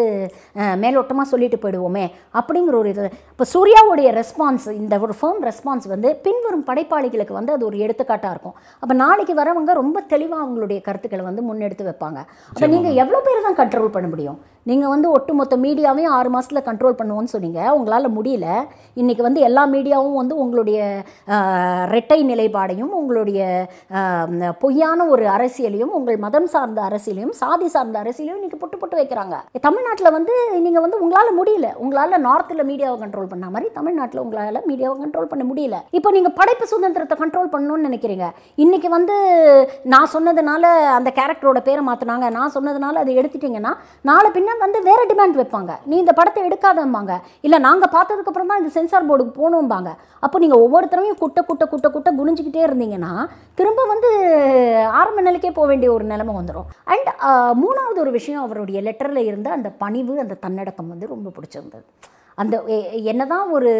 மேலோட்டமாக 0.82 1.26
சொல்லிட்டு 1.32 1.58
போயிடுவோமே 1.64 2.04
அப்படிங்கிற 2.38 2.76
ஒரு 2.82 2.90
இது. 2.94 3.06
இப்போ 3.32 3.46
சூர்யாவுடைய 3.54 4.08
ரெஸ்பான்ஸ் 4.20 4.68
இந்த 4.80 4.94
ஒரு 5.06 5.16
ஃபேம் 5.20 5.40
ரெஸ்பான்ஸ் 5.50 5.88
வந்து 5.94 6.10
பின்வரும் 6.26 6.66
படைப்பாளிகளுக்கு 6.70 7.38
வந்து 7.38 7.54
அது 7.56 7.66
ஒரு 7.70 7.78
எடுத்துக்காட்டாக 7.86 8.34
இருக்கும். 8.34 8.56
அப்போ 8.82 8.96
நாளைக்கு 9.04 9.36
வரவங்க 9.42 9.74
ரொம்ப 9.82 9.98
தெளிவாக 10.14 10.44
அவங்களுடைய 10.46 10.80
கருத்துக்களை 10.88 11.24
வந்து 11.30 11.44
முன்னெடுத்து 11.50 11.88
வைப்பாங்க. 11.90 12.20
அப்போ 12.54 12.68
நீங்கள் 12.76 12.98
எவ்வளோ 13.04 13.20
பேர் 13.28 13.46
தான் 13.48 13.60
கண்ட்ரோல் 13.62 13.94
பண்ண 13.98 14.08
முடியும்? 14.14 14.40
நீங்கள் 14.70 14.92
வந்து 14.94 15.08
ஒட்டுமொத்த 15.16 15.54
மீடியாவையும் 15.66 16.14
ஆறு 16.16 16.30
மாதத்தில் 16.32 16.66
கண்ட்ரோல் 16.66 16.98
பண்ணுவோன்னு 16.98 17.34
சொன்னீங்க. 17.34 17.60
உங்களால் 17.76 18.14
முடியல. 18.16 18.48
இன்றைக்கி 19.00 19.22
வந்து 19.28 19.40
எல்லா 19.48 19.62
மீடியாவும் 19.74 20.18
வந்து 20.22 20.34
உங்களுடைய 20.44 20.87
ரெட்டை 21.94 22.18
நிலைப்பாடையும் 22.30 22.92
உங்களுடைய 23.00 23.40
பொய்யான 24.62 25.06
ஒரு 25.14 25.24
அரசியலையும் 25.36 25.92
உங்கள் 25.98 26.18
மதம் 26.26 26.48
சார்ந்த 26.54 26.80
அரசியலையும் 26.88 27.34
சாதி 27.42 27.68
சார்ந்த 27.74 27.96
அரசியலையும் 28.02 28.38
இன்றைக்கி 28.40 28.58
புட்டு 28.62 28.76
புட்டு 28.82 29.00
வைக்கிறாங்க. 29.00 29.36
தமிழ்நாட்டில் 29.66 30.14
வந்து 30.16 30.34
நீங்கள் 30.66 30.84
வந்து 30.84 31.00
உங்களால் 31.04 31.32
முடியல. 31.40 31.70
உங்களால் 31.84 32.24
நார்த்தில் 32.28 32.66
மீடியாவை 32.70 32.96
கண்ட்ரோல் 33.02 33.30
பண்ண 33.32 33.46
மாதிரி 33.54 33.68
தமிழ்நாட்டில் 33.78 34.22
உங்களால் 34.24 34.66
மீடியாவை 34.70 34.96
கண்ட்ரோல் 35.02 35.30
பண்ண 35.32 35.44
முடியல. 35.50 35.78
இப்போ 35.98 36.12
நீங்கள் 36.16 36.36
படைப்பு 36.40 36.66
சுதந்திரத்தை 36.72 37.18
கண்ட்ரோல் 37.22 37.52
பண்ணணும்னு 37.54 37.86
நினைக்கிறீங்க. 37.88 38.26
இன்றைக்கி 38.64 38.90
வந்து 38.96 39.16
நான் 39.94 40.12
சொன்னதுனால 40.16 40.64
அந்த 40.98 41.12
கேரக்டரோட 41.20 41.60
பேரை 41.68 41.84
மாற்றினாங்க 41.90 42.26
நான் 42.38 42.54
சொன்னதுனால 42.56 43.00
அதை 43.04 43.14
எடுத்துட்டீங்கன்னா 43.20 43.72
நாளை 44.10 44.30
பின்ன 44.36 44.56
வந்து 44.64 44.80
வேறு 44.88 45.04
டிமாண்ட் 45.12 45.40
வைப்பாங்க. 45.40 45.72
நீ 45.90 45.96
இந்த 46.04 46.12
படத்தை 46.20 46.42
எடுக்காதம்பாங்க. 46.48 47.14
இல்லை 47.46 47.58
நாங்கள் 47.68 47.92
பார்த்ததுக்கப்புறம் 47.96 48.50
தான் 48.52 48.60
இந்த 48.62 48.72
சென்சார் 48.76 49.08
போர்டுக்கு 49.10 49.34
போகணும்பாங்க. 49.40 49.90
அப்போ 50.26 50.36
நீங்கள் 50.44 50.62
ஒவ்வொருத்தரையும் 50.68 51.18
குட்ட 51.18 51.42
குட்ட 51.42 51.66
குட்ட 51.66 51.88
குட்ட 51.90 52.12
குனிஞ்சிக்கிட்டே 52.12 52.62
இருந்தீங்கன்னா 52.68 53.12
திரும்ப 53.54 53.86
வந்து 53.86 54.10
ஆரம்ப 55.00 55.22
நிலைக்கே 55.22 55.50
போக 55.50 55.66
வேண்டிய 55.66 55.92
ஒரு 55.92 56.04
நிலைமை 56.04 56.34
வந்துடும் 56.34 56.68
அண்ட் 56.84 57.10
மூணாவது 57.64 57.98
ஒரு 57.98 58.10
விஷயம் 58.10 58.42
அவருடைய 58.42 58.80
லெட்டரில் 58.82 59.26
இருந்த 59.30 59.50
அந்த 59.50 59.70
பணிவு 59.84 60.14
அந்த 60.18 60.38
தன்னடக்கம் 60.40 60.88
வந்து 60.88 61.06
ரொம்ப 61.06 61.32
பிடிச்சிருந்தது. 61.36 61.86
அந்த 62.38 62.56
எ- 62.76 62.82
என்னதான் 63.12 63.46
ஒரு 63.50 63.70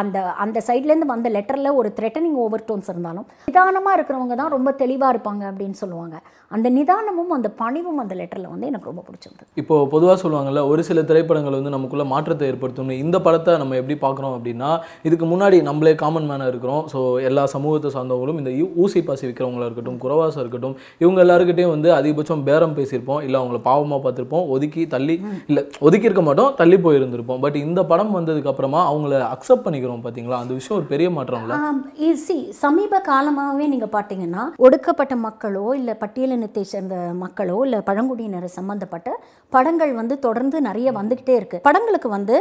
அந்த 0.00 0.18
அந்த 0.44 0.58
சைட்லேருந்து 0.66 1.12
வந்த 1.12 1.28
லெட்டரில் 1.30 1.76
ஒரு 1.80 1.88
த்ரெட்டனிங் 1.98 2.36
ஓவர் 2.44 2.66
டோன்ஸ் 2.68 2.90
இருந்தாலும் 2.92 3.26
நிதானமாக 3.44 3.96
இருக்கிறவங்க 3.96 4.36
தான் 4.40 4.54
ரொம்ப 4.56 4.70
தெளிவாக 4.82 5.12
இருப்பாங்க 5.14 5.42
அப்படின்னு 5.50 5.78
சொல்லுவாங்க. 5.82 6.16
அந்த 6.50 6.68
நிதானமும் 6.70 7.32
அந்த 7.36 7.48
பணிவும் 7.58 7.98
அந்த 7.98 8.14
லெட்டரில் 8.14 8.52
வந்து 8.52 8.68
எனக்கு 8.70 8.88
ரொம்ப 8.90 9.02
பிடிச்சிருந்தது. 9.08 9.48
இப்போ 9.54 9.76
பொதுவாக 9.92 10.16
சொல்லுவாங்கல்ல 10.22 10.62
ஒரு 10.70 10.82
சில 10.88 11.02
திரைப்படங்கள் 11.02 11.56
வந்து 11.58 11.74
நமக்குள்ள 11.74 12.04
மாற்றத்தை 12.12 12.46
ஏற்படுத்தணும் 12.50 13.02
இந்த 13.04 13.16
படத்தை 13.26 13.52
நம்ம 13.56 13.76
எப்படி 13.80 13.96
பார்க்குறோம் 14.04 14.34
அப்படின்னா 14.36 14.70
இதுக்கு 15.08 15.26
முன்னாடி 15.26 15.58
நம்மளே 15.68 15.94
காமன் 16.02 16.28
மேனாக 16.30 16.52
இருக்கிறோம். 16.52 16.82
ஸோ 16.92 16.98
எல்லா 17.28 17.44
சமூகத்தை 17.54 17.90
சார்ந்தவங்களும் 17.96 18.40
இந்த 18.42 18.52
ஊசி 18.84 19.02
பாசி 19.02 19.24
விற்கிறவங்களா 19.28 19.68
இருக்கட்டும் 19.68 20.00
குறவாசம் 20.04 20.42
இருக்கட்டும் 20.44 20.74
இவங்க 21.04 21.20
எல்லாருக்கிட்டையும் 21.26 21.74
வந்து 21.76 21.90
அதிகபட்சம் 21.98 22.44
பேரம் 22.48 22.76
பேசியிருப்போம். 22.78 23.22
இல்லை 23.26 23.38
அவங்கள 23.40 23.60
பாவமாக 23.68 24.00
பார்த்துருப்போம். 24.04 24.46
ஒதுக்கி 24.56 24.84
தள்ளி 24.86 25.16
இல்லை 25.46 25.62
ஒதுக்கி 25.80 26.08
இருக்க 26.10 26.24
மாட்டோம். 26.28 26.50
தள்ளி 26.60 26.78
போயிருந்திருப்போம். 26.84 27.40
பட் 27.44 27.58
இந்த 27.64 27.80
படம் 27.90 28.14
வந்ததுக்கு 28.18 28.52
அப்புறமா 28.52 28.80
அவங்கள 28.90 29.20
அக்செப்ட் 29.34 29.64
பண்ணிக்கிறோம் 29.66 30.04
பார்த்தீங்களா 30.04 30.40
அந்த 30.42 30.52
விஷயம் 30.58 30.78
ஒரு 30.80 30.88
பெரிய 30.92 31.08
மாற்றம் 31.16 31.44
இல்லை 31.44 31.58
சி 32.24 32.36
சமீப 32.62 33.00
காலமாகவே 33.08 33.66
நீங்கள் 33.74 33.92
பார்த்தீங்கன்னா 33.96 34.44
ஒடுக்கப்பட்ட 34.66 35.14
மக்களோ 35.26 35.66
இல்லை 35.80 35.94
பட்டியலினத்தை 36.02 36.64
சேர்ந்த 36.72 36.96
மக்களோ 37.22 37.58
இல்லை 37.66 37.80
பழங்குடியினரை 37.88 38.50
சம்மந்தப்பட்ட 38.58 39.10
படங்கள் 39.52 39.92
வந்து 40.00 40.14
தொடர்ந்து 40.26 40.56
நிறைய 40.68 40.88
வந்துக்கிட்டே 40.98 41.34
இருக்கு. 41.40 41.58
படங்களுக்கு 41.68 42.08
வந்து 42.16 42.36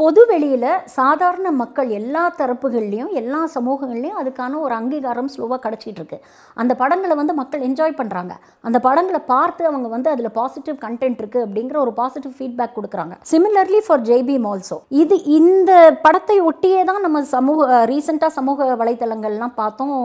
பொது 0.00 0.22
வெளியில் 0.30 0.66
சாதாரண 0.96 1.48
மக்கள் 1.60 1.88
எல்லா 1.98 2.20
தரப்புகள்லையும் 2.40 3.12
எல்லா 3.20 3.40
சமூகங்கள்லையும் 3.54 4.18
அதுக்கான 4.20 4.58
ஒரு 4.64 4.74
அங்கீகாரம் 4.76 5.30
ஸ்லோவாக 5.32 5.58
கிடச்சிட்டு 5.64 5.98
இருக்கு. 6.00 6.18
அந்த 6.60 6.72
படங்களை 6.80 7.14
வந்து 7.20 7.34
மக்கள் 7.38 7.64
என்ஜாய் 7.68 7.94
பண்ணுறாங்க 8.00 8.34
அந்த 8.66 8.78
படங்களை 8.84 9.20
பார்த்து 9.30 9.62
அவங்க 9.70 9.88
வந்து 9.94 10.08
அதில் 10.12 10.30
பாசிட்டிவ் 10.36 10.76
கண்டென்ட் 10.84 11.18
இருக்குது 11.22 11.44
அப்படிங்கிற 11.46 11.78
ஒரு 11.84 11.94
பாசிட்டிவ் 11.98 12.34
ஃபீட்பேக் 12.36 12.76
கொடுக்குறாங்க. 12.76 13.16
சிமிலர்லி 13.32 13.80
ஃபார் 13.86 14.04
ஜேபிஎம் 14.10 14.46
ஆல்சோ 14.52 14.78
இது 15.02 15.18
இந்த 15.38 15.72
படத்தை 16.06 16.36
ஒட்டியே 16.50 16.84
தான் 16.90 17.02
நம்ம 17.06 17.24
சமூக 17.34 17.80
ரீசெண்டாக 17.92 18.36
சமூக 18.38 18.68
வலைத்தளங்கள்லாம் 18.82 19.56
பார்த்தோம். 19.60 19.98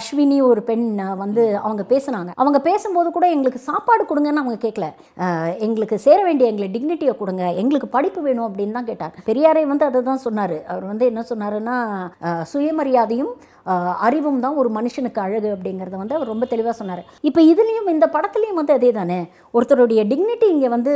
அஸ்வினி 0.00 0.38
ஒரு 0.50 0.64
பெண் 0.68 0.86
வந்து 1.22 1.44
அவங்க 1.64 1.82
பேசுனாங்க. 1.94 2.30
அவங்க 2.42 2.60
பேசும்போது 2.68 3.10
கூட 3.16 3.28
எங்களுக்கு 3.36 3.62
சாப்பாடு 3.70 4.04
கொடுங்கன்னு 4.12 4.44
அவங்க 4.44 4.58
கேட்கல 4.66 4.88
எங்களுக்கு 5.68 5.98
சேர 6.06 6.20
வேண்டிய 6.28 6.52
எங்களுக்கு 6.52 6.76
டிக்னிட்டியை 6.78 7.16
கொடுங்க. 7.24 7.44
எங்களுக்கு 7.64 7.90
படிப்பு 7.98 8.20
வேணும் 8.28 8.48
அப்படின்னு 8.50 8.78
தான் 8.80 8.90
கேட்டாங்க. 8.92 9.26
பெரியாரை 9.30 9.64
வந்து 9.72 9.88
அதை 9.90 10.02
தான் 10.10 10.24
சொன்னார். 10.26 10.56
அவர் 10.72 10.84
வந்து 10.92 11.06
என்ன 11.12 11.24
சொன்னாருன்னா 11.32 11.78
சுயமரியாதையும் 12.52 13.34
அறிவும் 14.06 14.40
தான் 14.44 14.58
ஒரு 14.60 14.68
மனுஷனுக்கு 14.76 15.20
அழகு 15.24 15.48
அப்படிங்கிறத 15.54 15.96
வந்து 16.02 16.16
அவர் 16.18 16.30
ரொம்ப 16.32 16.44
தெளிவாக 16.52 16.74
சொன்னார். 16.80 17.02
இப்போ 17.28 17.40
இதுலேயும் 17.52 17.90
இந்த 17.94 18.06
படத்துலையும் 18.14 18.60
வந்து 18.60 18.74
அதே 18.78 18.90
தானே? 18.98 19.18
ஒருத்தருடைய 19.56 20.00
டிக்னிட்டி 20.10 20.46
இங்கே 20.54 20.68
வந்து 20.76 20.92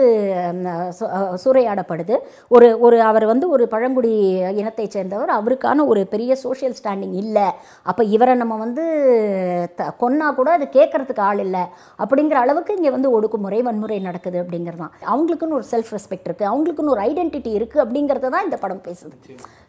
சூறையாடப்படுது. 1.44 2.16
ஒரு 2.56 2.68
ஒரு 2.86 2.98
அவர் 3.10 3.26
வந்து 3.32 3.46
ஒரு 3.54 3.66
பழங்குடி 3.74 4.12
இனத்தை 4.60 4.86
சேர்ந்தவர். 4.96 5.32
அவருக்கான 5.38 5.86
ஒரு 5.92 6.02
பெரிய 6.14 6.32
சோஷியல் 6.44 6.76
ஸ்டாண்டிங் 6.80 7.16
இல்லை. 7.22 7.46
அப்போ 7.90 8.02
இவரை 8.16 8.36
நம்ம 8.42 8.58
வந்து 8.64 8.84
த 9.80 9.90
கொன்னா 10.02 10.28
கூட 10.38 10.50
அது 10.58 10.68
கேட்கறதுக்கு 10.78 11.24
ஆள் 11.28 11.42
இல்லை. 11.46 11.64
அப்படிங்கிற 12.04 12.38
அளவுக்கு 12.44 12.76
இங்கே 12.78 12.92
வந்து 12.96 13.10
ஒடுக்குமுறை 13.16 13.60
வன்முறை 13.68 13.98
நடக்குது 14.08 14.38
அப்படிங்கிறது 14.42 14.82
தான் 14.84 14.94
அவங்களுக்குன்னு 15.12 15.58
ஒரு 15.60 15.68
செல்ஃப் 15.72 15.92
ரெஸ்பெக்ட் 15.96 16.28
இருக்குது 16.28 16.50
அவங்களுக்குன்னு 16.52 16.94
ஒரு 16.96 17.02
ஐடென்டிட்டி 17.08 17.52
இருக்குது 17.58 17.82
அப்படிங்கிறத 17.84 18.30
தான் 18.34 18.46
இந்த 18.48 18.58
படம் 18.64 18.84
பேசுது. 18.88 19.14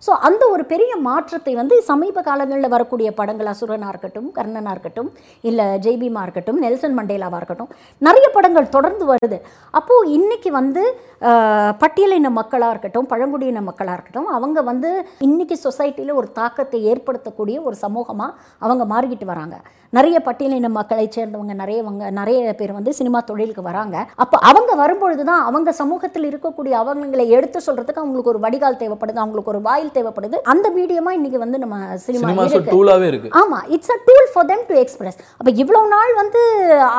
ஸோ 0.06 0.12
அந்த 0.28 0.44
ஒரு 0.56 0.64
பெரிய 0.74 0.92
மாற்றத்தை 1.10 1.54
வந்து 1.62 1.76
சமீப 1.92 2.22
காலங்களில் 2.28 2.74
வரக்கூடிய 2.86 3.12
படங்கள் 3.18 3.50
அசுரனாக 3.52 3.92
இருக்கட்டும் 3.92 4.28
கர்ணனாக 4.36 4.74
இருக்கட்டும் 4.76 5.10
இல்லை 5.44 5.66
ஜெய்பீமா 5.86 6.22
இருக்கட்டும் 6.26 6.60
நெல்சன் 6.64 6.98
மண்டேலாவாக 6.98 7.40
இருக்கட்டும் 7.42 7.72
நிறைய 8.02 8.28
படங்கள் 8.36 8.74
தொடர்ந்து 8.76 9.06
வருது. 9.12 9.38
அப்போது 9.74 10.12
இன்னைக்கு 10.18 10.50
வந்து 10.58 10.84
ஆஹ், 11.28 11.72
பட்டியலின 11.82 12.30
மக்களாக 12.38 12.74
இருக்கட்டும் 12.74 13.08
பழங்குடியின 13.12 13.62
மக்களாக 13.68 13.96
இருக்கட்டும் 13.96 14.30
அவங்க 14.36 14.60
வந்து 14.68 14.90
இன்னைக்கு 15.28 15.56
சொசைட்டியில் 15.64 16.18
ஒரு 16.20 16.28
தாக்கத்தை 16.36 16.80
ஏற்படுத்தக்கூடிய 16.92 17.58
ஒரு 17.68 17.76
சமூகமாக 17.82 18.36
அவங்க 18.62 18.84
மாறிக்கிட்டு 18.92 19.28
வராங்க. 19.32 19.56
நிறைய 19.94 20.18
பட்டியலின 20.26 20.70
மக்களை 20.76 21.06
சேர்ந்தவங்க 21.08 21.54
நிறையவங்க 21.60 22.04
நிறைய 22.18 22.40
பேர் 22.60 22.74
வந்து 22.78 22.92
சினிமா 22.98 23.20
தொழிலுக்கு 23.28 23.64
வராங்க. 23.68 23.96
அப்போ 24.24 24.38
அவங்க 24.50 24.72
வரும்பொழுது 24.82 25.24
தான் 25.26 25.44
அவங்க 25.48 25.70
சமூகத்தில் 25.80 26.30
இருக்கக்கூடிய 26.30 26.74
அவங்களை 26.82 27.26
எடுத்து 27.38 27.60
சொல்றதுக்கு 27.68 28.02
அவங்களுக்கு 28.02 28.34
ஒரு 28.34 28.44
வடிகால் 28.46 28.80
தேவைப்படுது 28.82 29.22
அவங்களுக்கு 29.22 29.54
ஒரு 29.54 29.62
வாயில் 29.68 29.96
தேவைப்படுது. 29.96 30.38
அந்த 30.54 30.68
மீடியமா 30.76 31.14
இன்னைக்கு 31.18 31.40
வந்து 31.44 31.60
நம்ம 31.64 31.78
சினிமா 32.06 32.30
இருக்கு 32.50 32.75
டூலாகவே 32.76 33.10
இருக்கு. 33.12 33.32
ஆமா 33.42 33.60
it's 33.76 33.94
a 33.96 34.00
tool 34.08 34.30
for 34.34 34.48
them 34.52 34.64
to 34.72 34.78
express 34.84 35.20
அப்போ 35.40 35.52
இவ்வளவு 35.64 35.92
நாள் 35.96 36.14
வந்து 36.22 36.42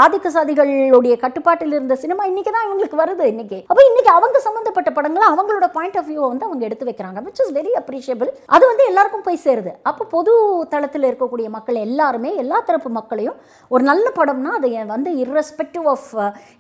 ஆதிக்க 0.05 0.31
சாதிகளுடைய 0.37 1.15
கட்டுப்பாட்டில் 1.25 1.75
இருந்த 1.77 1.97
சினிமா 2.05 2.23
இன்னைக்கு 2.31 2.53
தான் 2.57 2.67
இவங்களுக்கு 2.69 3.01
வருது 3.03 3.25
இன்னைக்கு. 3.33 3.59
அப்போ 3.71 3.83
இன்னைக்கு 3.91 4.11
அவங்க 4.19 4.39
சம்மந்தப்பட்ட 4.47 4.91
படங்களை 4.99 5.27
அவங்களோட 5.35 5.69
பாயிண்ட் 5.77 5.99
ஆஃப் 6.01 6.09
வியூவை 6.11 6.29
வந்து 6.33 6.49
அவங்க 6.49 6.65
எடுத்து 6.69 6.89
வைக்கிறாங்க 6.89 7.21
விச் 7.27 7.41
இஸ் 7.45 7.53
வெரி 7.59 7.73
அப்ரிஷியபிள் 7.81 8.31
அது 8.57 8.65
வந்து 8.71 8.85
எல்லாருக்கும் 8.91 9.25
போய் 9.27 9.43
சேருது. 9.47 9.73
அப்போ 9.91 10.05
பொது 10.15 10.33
தளத்தில் 10.73 11.09
இருக்கக்கூடிய 11.11 11.47
மக்கள் 11.57 11.79
எல்லாருமே 11.87 12.31
எல்லா 12.43 12.61
தரப்பு 12.69 12.91
மக்களையும் 12.99 13.37
ஒரு 13.71 13.83
நல்ல 13.91 14.07
படம்னா 14.19 14.53
அது 14.59 14.71
வந்து 14.95 15.11
இர்ரெஸ்பெக்டிவ் 15.23 15.87
ஆஃப் 15.95 16.09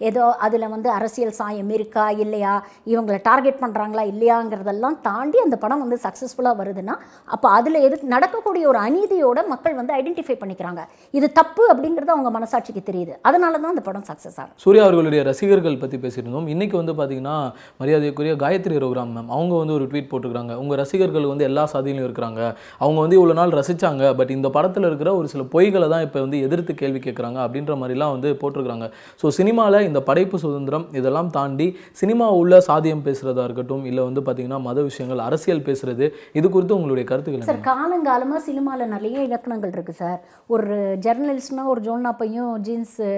ஏதோ 0.08 0.24
அதில் 0.46 0.68
வந்து 0.74 0.88
அரசியல் 0.98 1.34
சாயம் 1.40 1.72
இருக்கா 1.78 2.06
இல்லையா 2.24 2.54
இவங்களை 2.92 3.18
டார்கெட் 3.28 3.62
பண்ணுறாங்களா 3.62 4.04
இல்லையாங்கிறதெல்லாம் 4.12 4.98
தாண்டி 5.08 5.38
அந்த 5.44 5.56
படம் 5.64 5.82
வந்து 5.84 5.98
சக்ஸஸ்ஃபுல்லாக 6.04 6.60
வருதுன்னா 6.60 6.94
அப்போ 7.34 7.46
அதில் 7.58 7.84
எது 7.86 8.12
நடக்கக்கூடிய 8.14 8.64
ஒரு 8.72 8.80
அநீதியோட 9.06 9.40
மக்கள் 9.50 9.74
வந்து 9.78 9.92
ஐடென்டிஃபை 9.96 10.34
பண்ணிக்கிறாங்க. 10.40 10.80
இது 11.18 11.26
தப்பு 11.38 11.62
அப்படிங்கிறது 11.72 12.12
அவங்க 12.14 12.30
மனசாட்சிக்கு 12.36 12.82
தெரியுது. 12.88 13.12
அதனால 13.28 13.52
தான் 13.62 13.72
அந்த 13.74 13.82
படம் 13.88 14.06
சக்ஸஸ் 14.08 14.38
ஆகும் 14.42 14.56
சூர்யா 14.64 14.82
அவர்களுடைய 14.86 15.20
ரசிகர்கள் 15.28 15.78
பற்றி 15.82 15.98
பேசியிருந்தோம். 16.04 16.48
இன்னைக்கு 16.54 16.76
வந்து 16.80 16.94
பார்த்தீங்கன்னா 17.00 17.36
மரியாதைக்குரிய 17.80 18.32
காயத்ரி 18.42 18.76
ரகுராம் 18.84 19.12
மேம் 19.16 19.30
அவங்க 19.36 19.54
வந்து 19.62 19.74
ஒரு 19.78 19.84
ட்வீட் 19.90 20.10
போட்டிருக்காங்க. 20.12 20.54
உங்கள் 20.62 20.78
ரசிகர்கள் 20.82 21.28
வந்து 21.32 21.46
எல்லா 21.50 21.64
சாதியிலும் 21.74 22.06
இருக்கிறாங்க. 22.06 22.40
அவங்க 22.82 22.98
வந்து 23.04 23.18
இவ்வளோ 23.18 23.36
நாள் 23.40 23.54
ரசிச்சாங்க 23.60 24.02
பட் 24.20 24.32
இந்த 24.36 24.50
படத்தில் 24.56 24.88
இருக்கிற 24.90 25.12
ஒரு 25.20 25.28
சில 25.34 25.44
பொய்களை 25.54 25.88
தான் 25.94 26.04
இப்போ 26.06 26.20
வந்து 26.26 26.40
எதிர்த்து 26.48 26.74
கேள்வி 26.82 27.02
கேட்குறாங்க 27.06 27.40
அப்படின்ற 27.46 27.74
மாதிரிலாம் 27.82 28.14
வந்து 28.16 28.30
போட்டிருக்காங்க. 28.42 28.88
ஸோ 29.22 29.28
சினிமாவில் 29.38 29.86
இந்த 29.90 30.02
படைப்பு 30.10 30.42
சுதந்திரம் 30.46 30.86
இதெல்லாம் 31.00 31.30
தாண்டி 31.38 31.68
சினிமா 32.02 32.28
உள்ள 32.40 32.60
சாதியம் 32.70 33.06
பேசுகிறதா 33.08 33.46
இருக்கட்டும் 33.50 33.86
இல்லை 33.92 34.04
வந்து 34.08 34.22
பார்த்தீங்கன்னா 34.28 34.60
மத 34.68 34.78
விஷயங்கள் 34.90 35.24
அரசியல் 35.28 35.64
பேசுறது 35.70 36.08
இது 36.40 36.46
குறித்து 36.56 36.78
உங்களுடைய 36.80 37.06
கருத்துக்கள்? 37.12 37.48
சார் 37.52 37.64
காலங்காலமாக 37.70 38.42
சினிமாவில் 38.48 38.92
நிறைய 38.96 39.16
இலக்கணங்கள் 39.28 39.72
இருக்குது 39.74 40.00
சார். 40.02 40.18
ஒரு 40.54 40.76
ஜெர்னலிஸ்ட்னால் 41.06 41.70
ஒரு 41.72 41.80
ஜோல்னாப்பையும் 41.86 42.52
ஜீன்ஸு 42.66 43.08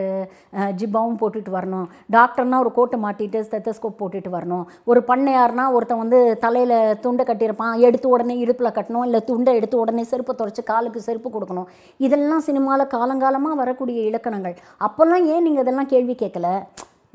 ஜிப்பாவும் 0.80 1.18
போட்டுட்டு 1.22 1.52
வரணும். 1.58 1.86
டாக்டர்னால் 2.16 2.62
ஒரு 2.64 2.72
கோட்டை 2.78 2.98
மாட்டிட்டு 3.04 3.44
ஸ்டெத்தஸ்கோப் 3.48 4.00
போட்டுட்டு 4.02 4.32
வரணும். 4.36 4.64
ஒரு 4.92 5.02
பண்ணையார்னா 5.10 5.66
ஒருத்தன் 5.76 6.02
வந்து 6.04 6.20
தலையில் 6.44 6.76
துண்டை 7.06 7.24
கட்டியிருப்பான் 7.30 7.84
எடுத்து 7.88 8.14
உடனே 8.14 8.36
இடுப்பில் 8.44 8.76
கட்டணும் 8.78 9.06
இல்லை 9.08 9.22
துண்டை 9.30 9.54
எடுத்து 9.60 9.82
உடனே 9.84 10.04
செருப்பை 10.12 10.34
துடைச்சி 10.40 10.64
காலுக்கு 10.72 11.06
செருப்பு 11.08 11.30
கொடுக்கணும். 11.36 11.70
இதெல்லாம் 12.08 12.46
சினிமாவில் 12.50 12.92
காலங்காலமாக 12.96 13.60
வரக்கூடிய 13.62 14.00
இலக்கணங்கள். 14.10 14.56
அப்போல்லாம் 14.88 15.26
ஏன் 15.34 15.46
நீங்கள் 15.48 15.64
இதெல்லாம் 15.64 15.92
கேள்வி 15.94 16.16
கேட்கல? 16.22 16.48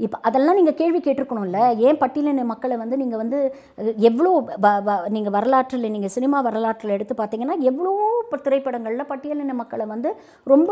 இப்போ 0.05 0.17
அதெல்லாம் 0.27 0.57
நீங்கள் 0.57 0.77
கேள்வி 0.79 0.99
கேட்டிருக்கணும்ல. 0.99 1.59
ஏன் 1.87 1.99
பட்டியலின 2.01 2.45
மக்களை 2.51 2.75
வந்து 2.81 2.95
நீங்கள் 3.01 3.21
வந்து 3.21 3.39
எவ்வளோ 4.09 4.31
நீங்கள் 5.15 5.35
வரலாற்றில் 5.35 5.93
நீங்கள் 5.95 6.13
சினிமா 6.15 6.37
வரலாற்றில் 6.47 6.95
எடுத்து 6.95 7.15
பார்த்தீங்கன்னா 7.19 7.57
எவ்வளோ 7.71 7.91
இப்போ 8.23 8.37
திரைப்படங்களில் 8.45 9.09
பட்டியலின 9.09 9.53
மக்களை 9.61 9.85
வந்து 9.93 10.09
ரொம்ப 10.51 10.71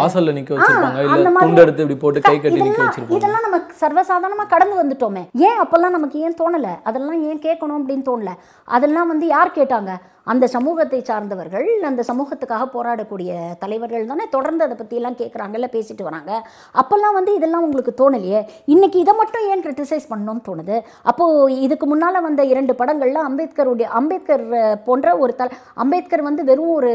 வாசல்ல 0.00 0.34
நிக்க 0.36 0.50
வச்சிருப்பாங்க. 0.54 1.00
இல்ல 1.14 1.30
துண்டு 1.44 1.62
எடுத்து 1.64 1.84
இப்படி 1.84 1.98
போட்டு 2.02 2.20
கை 2.26 2.34
கட்டி 2.36 2.60
நிக்க 2.66 2.82
வச்சிருப்பாங்க. 2.84 3.20
இதெல்லாம் 3.20 3.44
நம்ம 3.46 3.58
சர்வசாதாரணமாக 3.82 4.52
கடந்து 4.54 4.76
வந்துட்டோமே. 4.82 5.24
ஏன் 5.48 5.60
அப்போல்லாம் 5.64 5.96
நமக்கு 5.96 6.20
ஏன் 6.26 6.38
தோணலை? 6.42 6.74
அதெல்லாம் 6.90 7.20
ஏன் 7.30 7.42
கேட்கணும் 7.46 7.78
அப்படின்னு 7.80 8.08
தோணல? 8.10 8.34
அதெல்லாம் 8.76 9.10
வந்து 9.14 9.26
யார் 9.34 9.56
கேட்டாங்க? 9.58 9.92
அந்த 10.32 10.44
சமூகத்தை 10.54 11.00
சார்ந்தவர்கள் 11.10 11.66
அந்த 11.90 12.02
சமூகத்துக்காக 12.10 12.64
போராடக்கூடிய 12.74 13.30
தலைவர்கள் 13.62 14.08
தானே 14.10 14.24
தொடர்ந்து 14.34 14.64
அதை 14.66 14.74
பற்றியெல்லாம் 14.80 15.16
கேட்குறாங்கல்ல 15.20 15.68
பேசிட்டு 15.74 16.02
வராங்க. 16.08 16.32
அப்போல்லாம் 16.80 17.16
வந்து 17.18 17.32
இதெல்லாம் 17.38 17.64
உங்களுக்கு 17.66 17.92
தோணலையே? 18.00 18.40
இன்னைக்கு 18.74 18.98
இதை 19.04 19.14
மட்டும் 19.20 19.46
ஏன் 19.52 19.64
கிரிட்டிசைஸ் 19.66 20.08
பண்ணணும்னு 20.12 20.42
தோணுது? 20.48 20.76
அப்போது 21.10 21.56
இதுக்கு 21.66 21.86
முன்னால் 21.92 22.24
வந்த 22.28 22.44
இரண்டு 22.52 22.74
படங்களில் 22.80 23.20
அம்பேத்கருடைய 23.28 23.88
அம்பேத்கர் 24.00 24.44
போன்ற 24.88 25.16
ஒரு 25.24 25.34
தல 25.40 25.56
அம்பேத்கர் 25.84 26.26
வந்து 26.28 26.44
வெறும் 26.50 26.74
ஒரு 26.78 26.92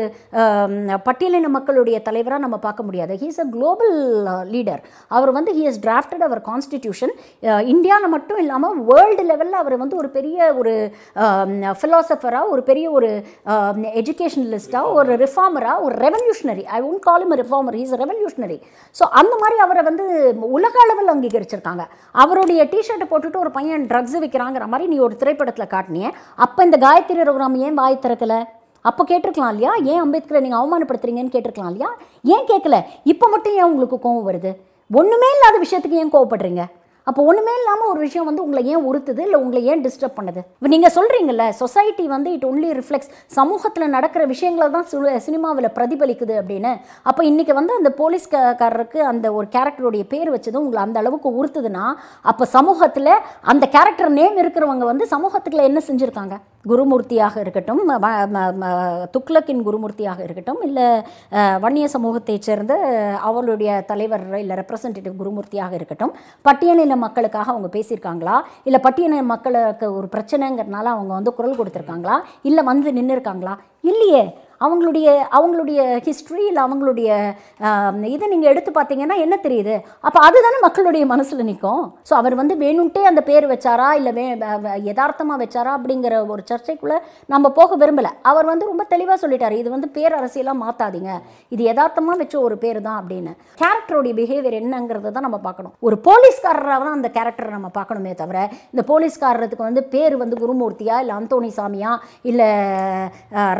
பட்டியலின 1.07 1.51
மக்களுடைய 1.57 1.97
தலைவராக 2.09 2.45
நம்ம 2.45 2.59
பார்க்க 2.67 2.87
முடியாது. 2.89 3.13
ஹீஸ் 3.23 3.41
அ 3.45 3.47
குளோபல் 3.55 3.97
லீடர் 4.53 4.83
அவர் 5.17 5.33
வந்து 5.39 5.53
ஹி 5.59 5.65
ஹஸ் 5.69 5.81
டிராஃப்டட் 5.87 6.25
அவர் 6.29 6.43
கான்ஸ்டிடியூஷன் 6.51 7.13
இந்தியாவில் 7.73 8.13
மட்டும் 8.15 8.41
இல்லாமல் 8.43 8.79
வேர்ல்டு 8.91 9.25
லெவலில் 9.31 9.61
அவர் 9.63 9.77
வந்து 9.83 9.99
ஒரு 10.01 10.11
பெரிய 10.17 10.53
ஒரு 10.61 10.75
ஃபிலாசபராக 11.79 12.53
ஒரு 12.53 12.63
பெரிய 12.71 12.85
ஒரு 12.97 13.09
Um, 13.53 13.79
எஜுகேஷனலிஸ்ட்டாக 13.99 14.93
ஒரு 14.99 15.11
ரிஃபார்மராக 15.23 15.83
ஒரு 15.85 15.95
revolutionary 16.05 16.63
I 16.77 16.79
won't 16.87 17.03
call 17.07 17.23
him 17.25 17.35
reformer 17.41 17.77
he's 17.79 17.93
revolutionary 18.01 18.57
so 18.95 19.03
அந்த 19.19 19.33
மாதிரி 19.41 19.57
அவரை 19.65 19.83
வந்து 19.89 20.05
உலக 20.57 20.75
அளவில் 20.85 21.13
அங்கீகரிச்சிருக்காங்க. 21.13 21.85
அவருடைய 22.23 22.63
டிஷர்ட்டை 22.73 23.07
போட்டுட்டு 23.11 23.41
ஒரு 23.43 23.51
பையன் 23.57 23.85
ட்ரக்ஸ் 23.91 24.17
விற்கிறாங்கிற 24.23 24.67
மாதிரி 24.73 24.87
நீ 24.93 24.99
ஒரு 25.07 25.15
திரைப்படத்தில் 25.21 25.71
காட்டினியே 25.75 26.11
அப்போ 26.45 26.59
இந்த 26.67 26.79
காயத்ரி 26.85 27.23
ரகுராம் 27.29 27.57
ஏன் 27.67 27.79
வாய் 27.81 28.03
திறக்கல? 28.05 28.35
அப்போ 28.89 29.01
கேட்டிருக்கலாம் 29.09 29.51
இல்லையா? 29.53 29.73
ஏன் 29.91 30.01
அம்பேத்கரை 30.03 30.39
நீங்கள் 30.45 30.61
அவமானப்படுத்துறீங்கன்னு 30.61 31.33
கேட்டிருக்கலாம் 31.35 31.71
இல்லையா? 31.73 31.91
ஏன் 32.35 32.47
கேட்கல 32.51 32.77
இப்போ 33.11 33.27
மட்டும் 33.33 33.57
ஏன் 33.59 33.69
உங்களுக்கு 33.71 33.97
கோவம் 34.05 34.27
வருது? 34.29 34.51
ஒன்றுமே 34.99 35.29
இல்லாத 35.35 35.57
விஷயத்துக்கு 35.65 36.01
ஏன் 36.01 36.13
கோவப்படுறீங்க? 36.15 36.63
அப்போ 37.09 37.21
ஒன்றுமே 37.29 37.53
இல்லாமல் 37.59 37.89
ஒரு 37.93 37.99
விஷயம் 38.05 38.27
வந்து 38.29 38.43
உங்களை 38.45 38.61
ஏன் 38.73 38.85
உறுத்துது? 38.89 39.21
இல்லை 39.27 39.39
உங்களை 39.43 39.61
ஏன் 39.71 39.81
டிஸ்டர்ப் 39.85 40.15
பண்ணுது? 40.19 40.41
இப்போ 40.57 40.69
நீங்கள் 40.73 40.93
சொல்கிறீங்கல்ல 40.97 41.45
சொசைட்டி 41.61 42.05
வந்து 42.13 42.29
இட் 42.35 42.45
ஒன்லி 42.49 42.69
ரிஃப்ளெக்ஸ் 42.79 43.11
சமூகத்தில் 43.37 43.93
நடக்கிற 43.95 44.23
விஷயங்களை 44.33 44.67
தான் 44.77 44.87
சினிமாவில் 45.27 45.73
பிரதிபலிக்குது 45.77 46.35
அப்படின்னு. 46.41 46.71
அப்போ 47.11 47.23
இன்றைக்கி 47.31 47.55
வந்து 47.59 47.75
அந்த 47.79 47.91
போலீஸ்காரருக்கு 47.99 49.01
அந்த 49.11 49.33
ஒரு 49.39 49.49
கேரக்டருடைய 49.57 50.05
பேர் 50.13 50.33
வச்சதும் 50.35 50.63
உங்களை 50.67 50.81
அந்த 50.87 50.99
அளவுக்கு 51.03 51.31
உறுத்துதுன்னா 51.41 51.85
அப்போ 52.31 52.47
சமூகத்தில் 52.55 53.13
அந்த 53.53 53.65
கேரக்டர் 53.77 54.17
நேம் 54.21 54.41
இருக்கிறவங்க 54.43 54.85
வந்து 54.93 55.07
சமூகத்துக்குள்ள 55.15 55.69
என்ன 55.71 55.81
செஞ்சுருக்காங்க? 55.89 56.37
குருமூர்த்தியாக 56.71 57.35
இருக்கட்டும் 57.43 57.81
துக்ளக்கின் 59.15 59.63
குருமூர்த்தியாக 59.67 60.19
இருக்கட்டும் 60.25 60.61
இல்லை 60.67 60.87
வன்னிய 61.63 61.87
சமூகத்தைச் 61.95 62.47
சேர்ந்த 62.47 62.73
அவர்களுடைய 63.29 63.71
தலைவர் 63.91 64.25
இல்லை 64.43 64.57
ரெப்ரசன்டேட்டிவ் 64.61 65.19
குருமூர்த்தியாக 65.21 65.73
இருக்கட்டும் 65.79 66.13
பட்டியலின 66.47 66.97
மக்களுக்காக 67.05 67.51
அவங்க 67.53 67.69
பேசியிருக்காங்களா? 67.77 68.37
இல்லை 68.67 68.81
பட்டியலின 68.87 69.25
மக்களுக்கு 69.33 69.87
ஒரு 69.99 70.09
பிரச்சனைங்கிறனால 70.15 70.91
அவங்க 70.95 71.13
வந்து 71.19 71.33
குரல் 71.39 71.59
கொடுத்துருக்காங்களா? 71.59 72.17
இல்லை 72.49 72.63
வந்து 72.71 72.97
நின்று 72.99 73.15
இருக்காங்களா 73.17 73.55
இல்லையே. 73.91 74.23
அவங்களுடைய 74.65 75.07
அவங்களுடைய 75.37 75.79
ஹிஸ்ட்ரி 76.07 76.43
இல்லை 76.49 76.61
அவங்களுடைய 76.67 77.09
இதை 78.13 78.25
நீங்கள் 78.33 78.51
எடுத்து 78.53 78.71
பார்த்தீங்கன்னா 78.77 79.17
என்ன 79.25 79.35
தெரியுது? 79.45 79.75
அப்போ 80.07 80.19
அதுதானே 80.27 80.59
மக்களுடைய 80.67 81.03
மனசில் 81.13 81.47
நிற்கும் 81.49 81.83
ஸோ 82.09 82.13
அவர் 82.21 82.35
வந்து 82.41 82.55
வேணும்ட்டே 82.63 83.03
அந்த 83.11 83.21
பேர் 83.29 83.47
வச்சாரா? 83.53 83.87
இல்லை 83.99 84.13
வே 84.17 84.25
யதார்த்தமாக 84.89 85.37
வச்சாரா? 85.43 85.71
அப்படிங்கிற 85.79 86.13
ஒரு 86.33 86.43
சர்ச்சைக்குள்ளே 86.51 86.97
நம்ம 87.33 87.51
போக 87.59 87.77
விரும்பலை. 87.83 88.11
அவர் 88.31 88.49
வந்து 88.51 88.69
ரொம்ப 88.71 88.85
தெளிவாக 88.93 89.17
சொல்லிட்டார். 89.23 89.55
இது 89.61 89.69
வந்து 89.75 89.89
பேர் 89.97 90.17
அரசியலாக 90.19 90.61
மாற்றாதீங்க 90.63 91.11
இது 91.53 91.61
யதார்த்தமாக 91.69 92.17
வச்ச 92.23 92.35
ஒரு 92.47 92.57
பேர் 92.63 92.79
தான் 92.87 92.99
அப்படின்னு. 93.01 93.33
கேரக்டருடைய 93.61 94.13
பிஹேவியர் 94.19 94.59
என்னங்கிறத 94.61 95.13
தான் 95.17 95.27
நம்ம 95.27 95.39
பார்க்கணும். 95.47 95.73
ஒரு 95.87 95.95
போலீஸ்காரராக 96.07 96.79
தான் 96.87 96.97
அந்த 96.99 97.11
கேரக்டரை 97.17 97.51
நம்ம 97.57 97.71
பார்க்கணுமே 97.79 98.13
தவிர 98.21 98.37
இந்த 98.73 98.83
போலீஸ்காரருக்கு 98.91 99.61
வந்து 99.69 99.83
பேர் 99.95 100.15
வந்து 100.23 100.41
குருமூர்த்தியா? 100.43 100.97
இல்லை 101.03 101.15
அந்தோணி 101.19 101.51
சாமியா? 101.59 101.91
இல்லை 102.31 102.49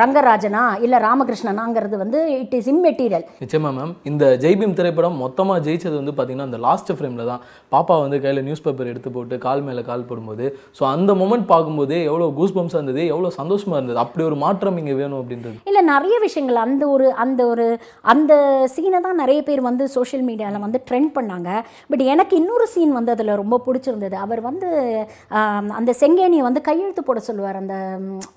ரங்கராஜனா? 0.01 0.63
இல்லை 0.85 0.92
ராமகிருஷ்ணனாங்கிறது 1.07 1.97
வந்து 2.03 2.19
இட் 2.41 2.55
இஸ் 2.59 2.69
இம்மெட்டீரியல் 2.73 3.25
நிச்சயமா 3.43 3.71
மேம் 3.77 3.93
இந்த 4.11 4.23
ஜெய்பீம் 4.45 4.77
திரைப்படம் 4.79 5.17
மொத்தமா 5.23 5.55
ஜெயிச்சது 5.67 5.95
வந்து 6.01 6.15
பாத்தீங்கன்னா 6.17 6.47
அந்த 6.49 6.59
லாஸ்ட் 6.67 6.91
ஃப்ரேம்ல 6.97 7.25
தான். 7.31 7.41
பாப்பா 7.75 7.95
வந்து 8.03 8.17
கையில 8.23 8.43
நியூஸ் 8.47 8.63
பேப்பர் 8.65 8.91
எடுத்து 8.91 9.09
போட்டு 9.15 9.35
கால் 9.45 9.63
மேல 9.67 9.81
கால் 9.89 10.07
போடும்போது 10.09 10.45
ஸோ 10.77 10.83
அந்த 10.93 11.11
மொமெண்ட் 11.21 11.47
பார்க்கும்போது 11.53 11.95
எவ்வளோ 12.09 12.27
கூஸ் 12.39 12.55
பம்ஸாக 12.57 12.79
இருந்தது 12.79 13.01
எவ்வளோ 13.13 13.31
சந்தோஷமா 13.39 13.75
இருந்தது 13.79 14.01
அப்படி 14.03 14.23
ஒரு 14.29 14.37
மாற்றம் 14.43 14.77
இங்க 14.81 14.93
வேணும் 15.01 15.19
அப்படின்றது. 15.21 15.57
இல்லை 15.69 15.81
நிறைய 15.93 16.15
விஷயங்கள் 16.25 16.59
அந்த 16.65 16.83
ஒரு 16.95 17.07
அந்த 17.23 17.41
ஒரு 17.51 17.65
அந்த 18.13 18.33
சீனை 18.75 18.99
தான் 19.07 19.21
நிறைய 19.23 19.39
பேர் 19.49 19.61
வந்து 19.69 19.83
சோஷியல் 19.95 20.25
மீடியாவில் 20.29 20.65
வந்து 20.65 20.81
ட்ரெண்ட் 20.89 21.11
பண்ணாங்க. 21.17 21.49
பட் 21.91 22.03
எனக்கு 22.13 22.33
இன்னொரு 22.41 22.67
சீன் 22.73 22.93
வந்து 22.97 23.13
அதில் 23.15 23.39
ரொம்ப 23.41 23.55
பிடிச்சிருந்தது. 23.67 24.15
அவர் 24.25 24.41
வந்து 24.49 24.69
அந்த 25.79 25.91
செங்கேனியை 26.01 26.43
வந்து 26.47 26.61
கையெழுத்து 26.69 27.03
போட 27.09 27.19
சொல்லுவார். 27.29 27.59
அந்த 27.63 27.75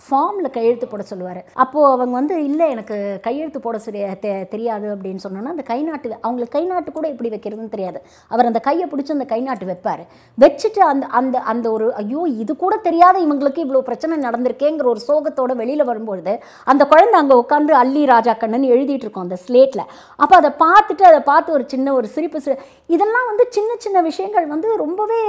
ஃபார்மில் 0.07 0.55
கையெழுத்து 0.57 0.89
போட 0.93 1.05
சொல்லுவார். 1.13 1.41
அப்போது 1.65 1.91
அவங்க 1.95 2.15
வந்து 2.21 2.37
இல்லை 2.47 2.67
எனக்கு 2.71 2.97
கையெழுத்து 3.25 3.61
போட 3.61 3.77
சொல்லி 3.79 4.01
தெ- 4.23 4.47
தெரியாது 4.51 4.87
அப்படின்னு 4.93 5.23
சொன்னோன்னா 5.23 5.53
அந்த 5.53 5.65
கை 5.67 5.79
நாட்டு 5.83 5.95
அவங்களுக்கு 6.21 6.55
கை 6.55 6.65
நாட்டு 6.67 6.91
கூட 6.93 7.07
எப்படி 7.13 7.31
வைக்கிறதுன்னு 7.33 7.73
தெரியாது. 7.73 7.99
அவர் 8.31 8.49
அந்த 8.49 8.61
கையை 8.61 8.87
பிடிச்சி 8.89 9.13
அந்த 9.13 9.27
கை 9.27 9.41
நாட்டு 9.43 9.67
வைப்பார். 9.67 10.03
வச்சுட்டு 10.39 10.81
அந்த 10.87 11.07
அந்த 11.19 11.37
அந்த 11.47 11.67
ஒரு 11.73 11.87
ஐயோ 12.01 12.21
இது 12.37 12.53
கூட 12.57 12.75
தெரியாத 12.85 13.17
இவங்களுக்கு 13.21 13.61
இவ்வளோ 13.65 13.81
பிரச்சனை 13.83 14.17
நடந்திருக்கேங்கிற 14.23 14.87
ஒரு 14.87 15.03
சோகத்தோட 15.07 15.25
வெளியில் 15.57 15.89
வரும்பொழுது 15.89 16.35
அந்த 16.67 16.83
குழந்தை 16.87 17.17
அங்கே 17.21 17.37
உட்காந்து 17.37 17.75
அள்ளி 17.77 18.03
ராஜா 18.07 18.35
கண்ணன் 18.37 18.67
எழுதிட்டு 18.73 19.07
இருக்கோம் 19.07 19.27
அந்த 19.27 19.39
ஸ்லேட்டில் 19.43 19.85
அப்போ 20.19 20.35
அதை 20.37 20.53
பார்த்துட்டு 20.63 21.05
அதை 21.07 21.21
பார்த்து 21.25 21.51
ஒரு 21.53 21.67
சின்ன 21.69 21.95
ஒரு 21.95 22.09
சிரிப்பு 22.13 22.41
சிரி 22.41 22.57
இதெல்லாம் 22.91 23.29
வந்து 23.29 23.47
சின்ன 23.51 23.71
சின்ன 23.79 24.01
விஷயங்கள் 24.05 24.47
வந்து 24.49 24.69
ரொம்பவே 24.77 25.21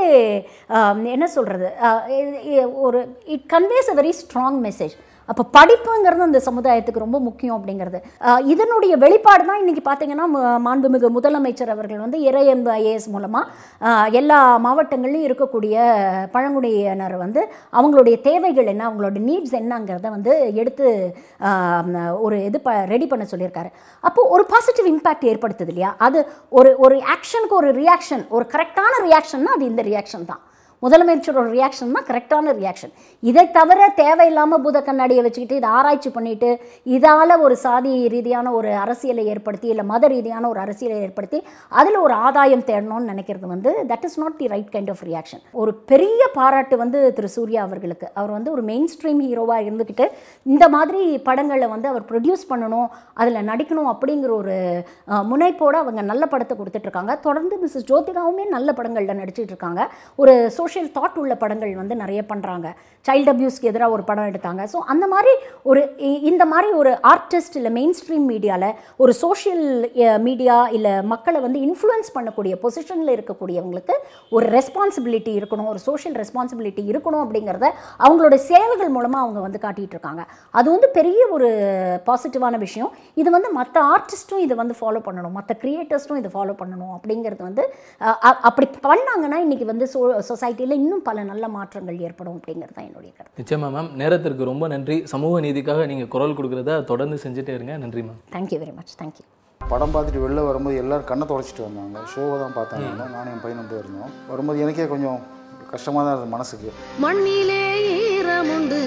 என்ன 1.12 1.28
சொல்கிறது 1.32 1.70
ஒரு 2.82 3.00
it 3.30 3.48
conveys 3.54 3.92
a 3.92 3.98
very 3.98 4.14
strong 4.20 4.60
message 4.64 4.96
அப்போ 5.32 5.44
படிப்புங்கிறது 5.58 6.26
அந்த 6.28 6.40
சமுதாயத்துக்கு 6.48 7.04
ரொம்ப 7.06 7.18
முக்கியம் 7.28 7.56
அப்படிங்கிறது. 7.58 8.00
இதனுடைய 8.54 8.94
வெளிப்பாடு 9.04 9.44
தான் 9.50 9.62
இன்றைக்கி 9.64 9.84
பார்த்தீங்கன்னா 9.88 10.26
மாண்புமிகு 10.68 11.10
முதலமைச்சர் 11.18 11.74
அவர்கள் 11.76 12.04
வந்து 12.06 12.20
இறையன்பு 12.30 12.72
ஐஏஎஸ் 12.80 13.10
மூலமாக 13.16 14.16
எல்லா 14.20 14.40
மாவட்டங்கள்லையும் 14.66 15.28
இருக்கக்கூடிய 15.30 15.76
பழங்குடியினர் 16.36 17.16
வந்து 17.26 17.44
அவங்களுடைய 17.78 18.16
தேவைகள் 18.30 18.72
என்ன 18.74 18.86
அவங்களோட 18.90 19.26
நீட்ஸ் 19.30 19.56
என்னங்கிறத 19.62 20.08
வந்து 20.18 20.34
எடுத்து 20.64 20.88
ஒரு 22.26 22.38
இது 22.50 22.58
ப 22.68 22.72
ரெடி 22.94 23.08
பண்ண 23.12 23.24
சொல்லியிருக்காரு. 23.34 23.72
அப்போது 24.08 24.32
ஒரு 24.36 24.46
பாசிட்டிவ் 24.54 24.90
இம்பேக்ட் 24.94 25.30
ஏற்படுத்துது 25.32 25.72
இல்லையா? 25.74 25.92
அது 26.08 26.20
ஒரு 26.60 26.70
ஒரு 26.86 26.96
ஆக்ஷனுக்கு 27.16 27.56
ஒரு 27.62 27.72
ரியாக்ஷன் 27.82 28.24
ஒரு 28.38 28.46
கரெக்டான 28.54 28.94
ரியாக்ஷன்னா 29.10 29.54
அது 29.58 29.66
இந்த 29.72 29.84
ரியாக்ஷன் 29.92 30.30
தான். 30.32 30.42
முதலமைச்சரோட 30.84 31.48
ரியாக்ஷன் 31.50 31.94
தான் 31.98 32.08
கரெக்டான 32.10 32.54
ரியாக்ஷன் 32.60 32.92
இதை 33.24 33.44
தவிர 33.52 33.88
தேவையில்லாமல் 33.96 34.62
பூத 34.62 34.82
கண்ணாடியை 34.82 35.22
வச்சுக்கிட்டு 35.24 35.60
இதை 35.60 35.70
ஆராய்ச்சி 35.70 36.10
பண்ணிட்டு 36.10 36.50
இதால் 36.88 37.36
ஒரு 37.46 37.56
சாதி 37.56 37.94
ரீதியான 38.08 38.52
ஒரு 38.52 38.70
அரசியலை 38.76 39.26
ஏற்படுத்தி 39.26 39.68
இல்லை 39.68 39.86
மத 39.86 40.08
ரீதியான 40.08 40.44
ஒரு 40.50 40.60
அரசியலை 40.60 40.98
ஏற்படுத்தி 41.08 41.40
அதில் 41.72 41.98
ஒரு 41.98 42.14
ஆதாயம் 42.28 42.66
தேடணும்னு 42.70 43.12
நினைக்கிறது 43.14 43.48
வந்து 43.54 43.72
that 43.92 44.06
is 44.10 44.20
not 44.20 44.38
the 44.42 44.48
right 44.48 44.72
kind 44.76 44.92
of 44.96 45.04
reaction 45.10 45.42
ஒரு 45.62 45.74
பெரிய 45.92 46.22
பாராட்டு 46.38 46.78
வந்து 46.84 47.00
திரு 47.14 47.30
சூர்யா 47.38 47.62
அவர்களுக்கு. 47.68 48.08
அவர் 48.14 48.32
வந்து 48.32 48.52
ஒரு 48.52 48.62
மெயின் 48.62 48.88
ஸ்ட்ரீம் 48.94 49.22
ஹீரோவாக 49.28 49.66
இருந்துக்கிட்டு 49.68 50.06
இந்த 50.46 50.66
மாதிரி 50.76 51.02
படங்களை 51.30 51.68
வந்து 51.74 51.88
அவர் 51.88 52.06
ப்ரொடியூஸ் 52.12 52.46
பண்ணணும் 52.52 52.88
அதில் 53.14 53.48
நடிக்கணும் 53.52 53.90
அப்படிங்கிற 53.94 54.32
ஒரு 54.42 54.56
முனைப்போடு 55.32 55.78
அவங்க 55.84 56.02
நல்ல 56.12 56.24
படத்தை 56.26 56.56
கொடுத்துட்ருக்காங்க 56.58 57.14
தொடர்ந்து 57.20 57.58
மிஸ்ஸஸ் 57.64 57.90
ஜோதிகாவுமே 57.92 58.46
நல்ல 58.56 58.70
படங்களில் 58.74 59.20
நடிச்சிட்டு 59.22 59.54
இருக்காங்க. 59.54 59.82
ஒரு 60.20 60.34
சோஷியல் 60.68 60.94
தாட் 60.96 61.18
உள்ள 61.24 61.34
படங்கள் 61.42 61.74
வந்து 61.80 61.96
நிறைய 62.04 62.22
பண்ணுறாங்க 62.30 62.68
சைல்டு 63.06 63.30
அப்யூஸ்க்கு 63.32 63.70
எதிராக 63.72 63.96
ஒரு 63.96 64.04
படம் 64.08 64.30
எடுத்தாங்க. 64.30 64.62
ஸோ 64.72 64.78
அந்த 64.92 65.06
மாதிரி 65.12 65.32
ஒரு 65.70 65.82
இந்த 66.30 66.44
மாதிரி 66.52 66.70
ஒரு 66.80 66.92
ஆர்டிஸ்ட் 67.12 67.56
இல்லை 67.60 67.72
மெயின் 67.78 67.94
ஸ்ட்ரீம் 68.00 68.26
மீடியாவில் 68.32 68.74
ஒரு 69.04 69.12
சோஷியல் 69.22 69.64
மீடியா 70.26 70.56
இல்லை 70.78 70.94
மக்களை 71.12 71.40
வந்து 71.46 71.60
இன்ஃப்ளூயன்ஸ் 71.68 72.10
பண்ணக்கூடிய 72.16 72.54
பொசிஷனில் 72.64 73.14
இருக்கக்கூடியவங்களுக்கு 73.16 73.96
ஒரு 74.36 74.46
ரெஸ்பான்சிபிலிட்டி 74.56 75.34
இருக்கணும். 75.40 75.70
ஒரு 75.74 75.82
சோஷியல் 75.88 76.18
ரெஸ்பான்சிபிலிட்டி 76.22 76.84
இருக்கணும் 76.92 77.24
அப்படிங்கிறத 77.26 77.70
அவங்களோட 78.06 78.38
செயல்கள் 78.50 78.92
மூலமாக 78.98 79.26
அவங்க 79.26 79.40
வந்து 79.46 79.62
காட்டிகிட்டு 79.66 79.98
இருக்காங்க. 79.98 80.26
அது 80.60 80.68
வந்து 80.76 80.90
பெரிய 81.00 81.22
ஒரு 81.38 81.50
பாசிட்டிவான 82.10 82.60
விஷயம். 82.66 82.92
இது 83.24 83.30
வந்து 83.38 83.52
மற்ற 83.60 83.78
ஆர்டிஸ்ட்டும் 83.94 84.44
இதை 84.48 84.58
வந்து 84.64 84.78
ஃபாலோ 84.82 85.02
பண்ணணும். 85.08 85.38
மற்ற 85.40 85.54
கிரியேட்டர்ஸும் 85.64 86.22
இதை 86.24 86.32
ஃபாலோ 86.36 86.56
பண்ணணும் 86.64 86.94
அப்படிங்கிறது 86.98 87.44
வந்து 87.50 87.66
அப்படி 88.52 88.70
பண்ணாங்கன்னா 88.90 89.40
இன்றைக்கி 89.48 89.68
வந்து 89.74 89.88
சோ 90.28 90.34
சொசைட்டியில் 90.58 90.82
இன்னும் 90.84 91.04
பல 91.08 91.24
நல்ல 91.30 91.46
மாற்றங்கள் 91.56 91.98
ஏற்படும் 92.08 92.36
அப்படிங்கிறது 92.38 92.76
தான் 92.78 92.88
என்னுடைய 92.90 93.12
கருத்து. 93.18 93.38
நிச்சயமா 93.42 93.68
மேம் 93.76 93.90
நேரத்திற்கு 94.02 94.44
ரொம்ப 94.52 94.66
நன்றி. 94.74 94.98
சமூக 95.14 95.42
நீதிக்காக 95.46 95.82
நீங்கள் 95.92 96.10
குரல் 96.14 96.36
கொடுக்குறத 96.38 96.78
தொடர்ந்து 96.92 97.18
செஞ்சுட்டே 97.24 97.54
இருங்க. 97.58 97.74
நன்றி 97.84 98.02
ma'am 98.08 98.22
thank you 98.36 98.60
very 98.64 98.74
much 98.78 98.94
thank you 99.02 99.26
படம் 99.72 99.94
பார்த்துட்டு 99.96 100.24
வெளில 100.26 100.46
வரும்போது 100.50 100.82
எல்லாரும் 100.84 101.10
கண்ணை 101.12 101.26
தொடச்சிட்டு 101.32 101.64
வந்தாங்க. 101.68 102.04
ஷோவை 102.14 102.36
தான் 102.44 102.56
பார்த்தாங்க. 102.60 102.90
நானும் 103.16 103.34
என் 103.34 103.44
பையனும் 103.46 103.70
போயிருந்தோம் 103.72 104.14
வரும்போது 104.32 104.64
எனக்கே 104.66 104.88
கொஞ்சம் 104.94 105.20
கஷ்டமாக 105.74 106.04
தான் 106.06 106.16
இருந்தது 106.16 106.36
மனசுக்கு. 106.36 106.72
மண்ணிலே 107.06 107.62
ஈரமுண்டு. 108.18 108.80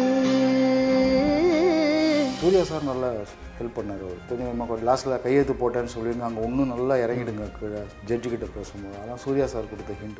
சூர்யா 2.42 2.62
சார் 2.68 2.86
நல்லா 2.90 3.08
ஹெல்ப் 3.56 3.74
பண்ணார். 3.78 4.02
அவர் 4.04 4.20
கொஞ்சம் 4.28 4.86
லாஸ்ட்டில் 4.88 5.22
கையெழுத்து 5.24 5.54
போட்டேன்னு 5.62 5.92
சொல்லியிருந்தாங்க. 5.94 6.44
இன்னும் 6.48 6.70
நல்லா 6.74 6.94
இறங்கிடுங்க 7.04 7.46
கீழே. 7.56 7.80
ஜட்ஜு 8.08 8.28
கிட்ட 8.34 8.46
பேசும்போது. 8.54 8.96
அதான் 9.02 9.20
சூர்யா 9.24 9.46
சார் 9.52 9.68
கொடுத்த 9.72 9.94
ஹிண்ட் 10.02 10.18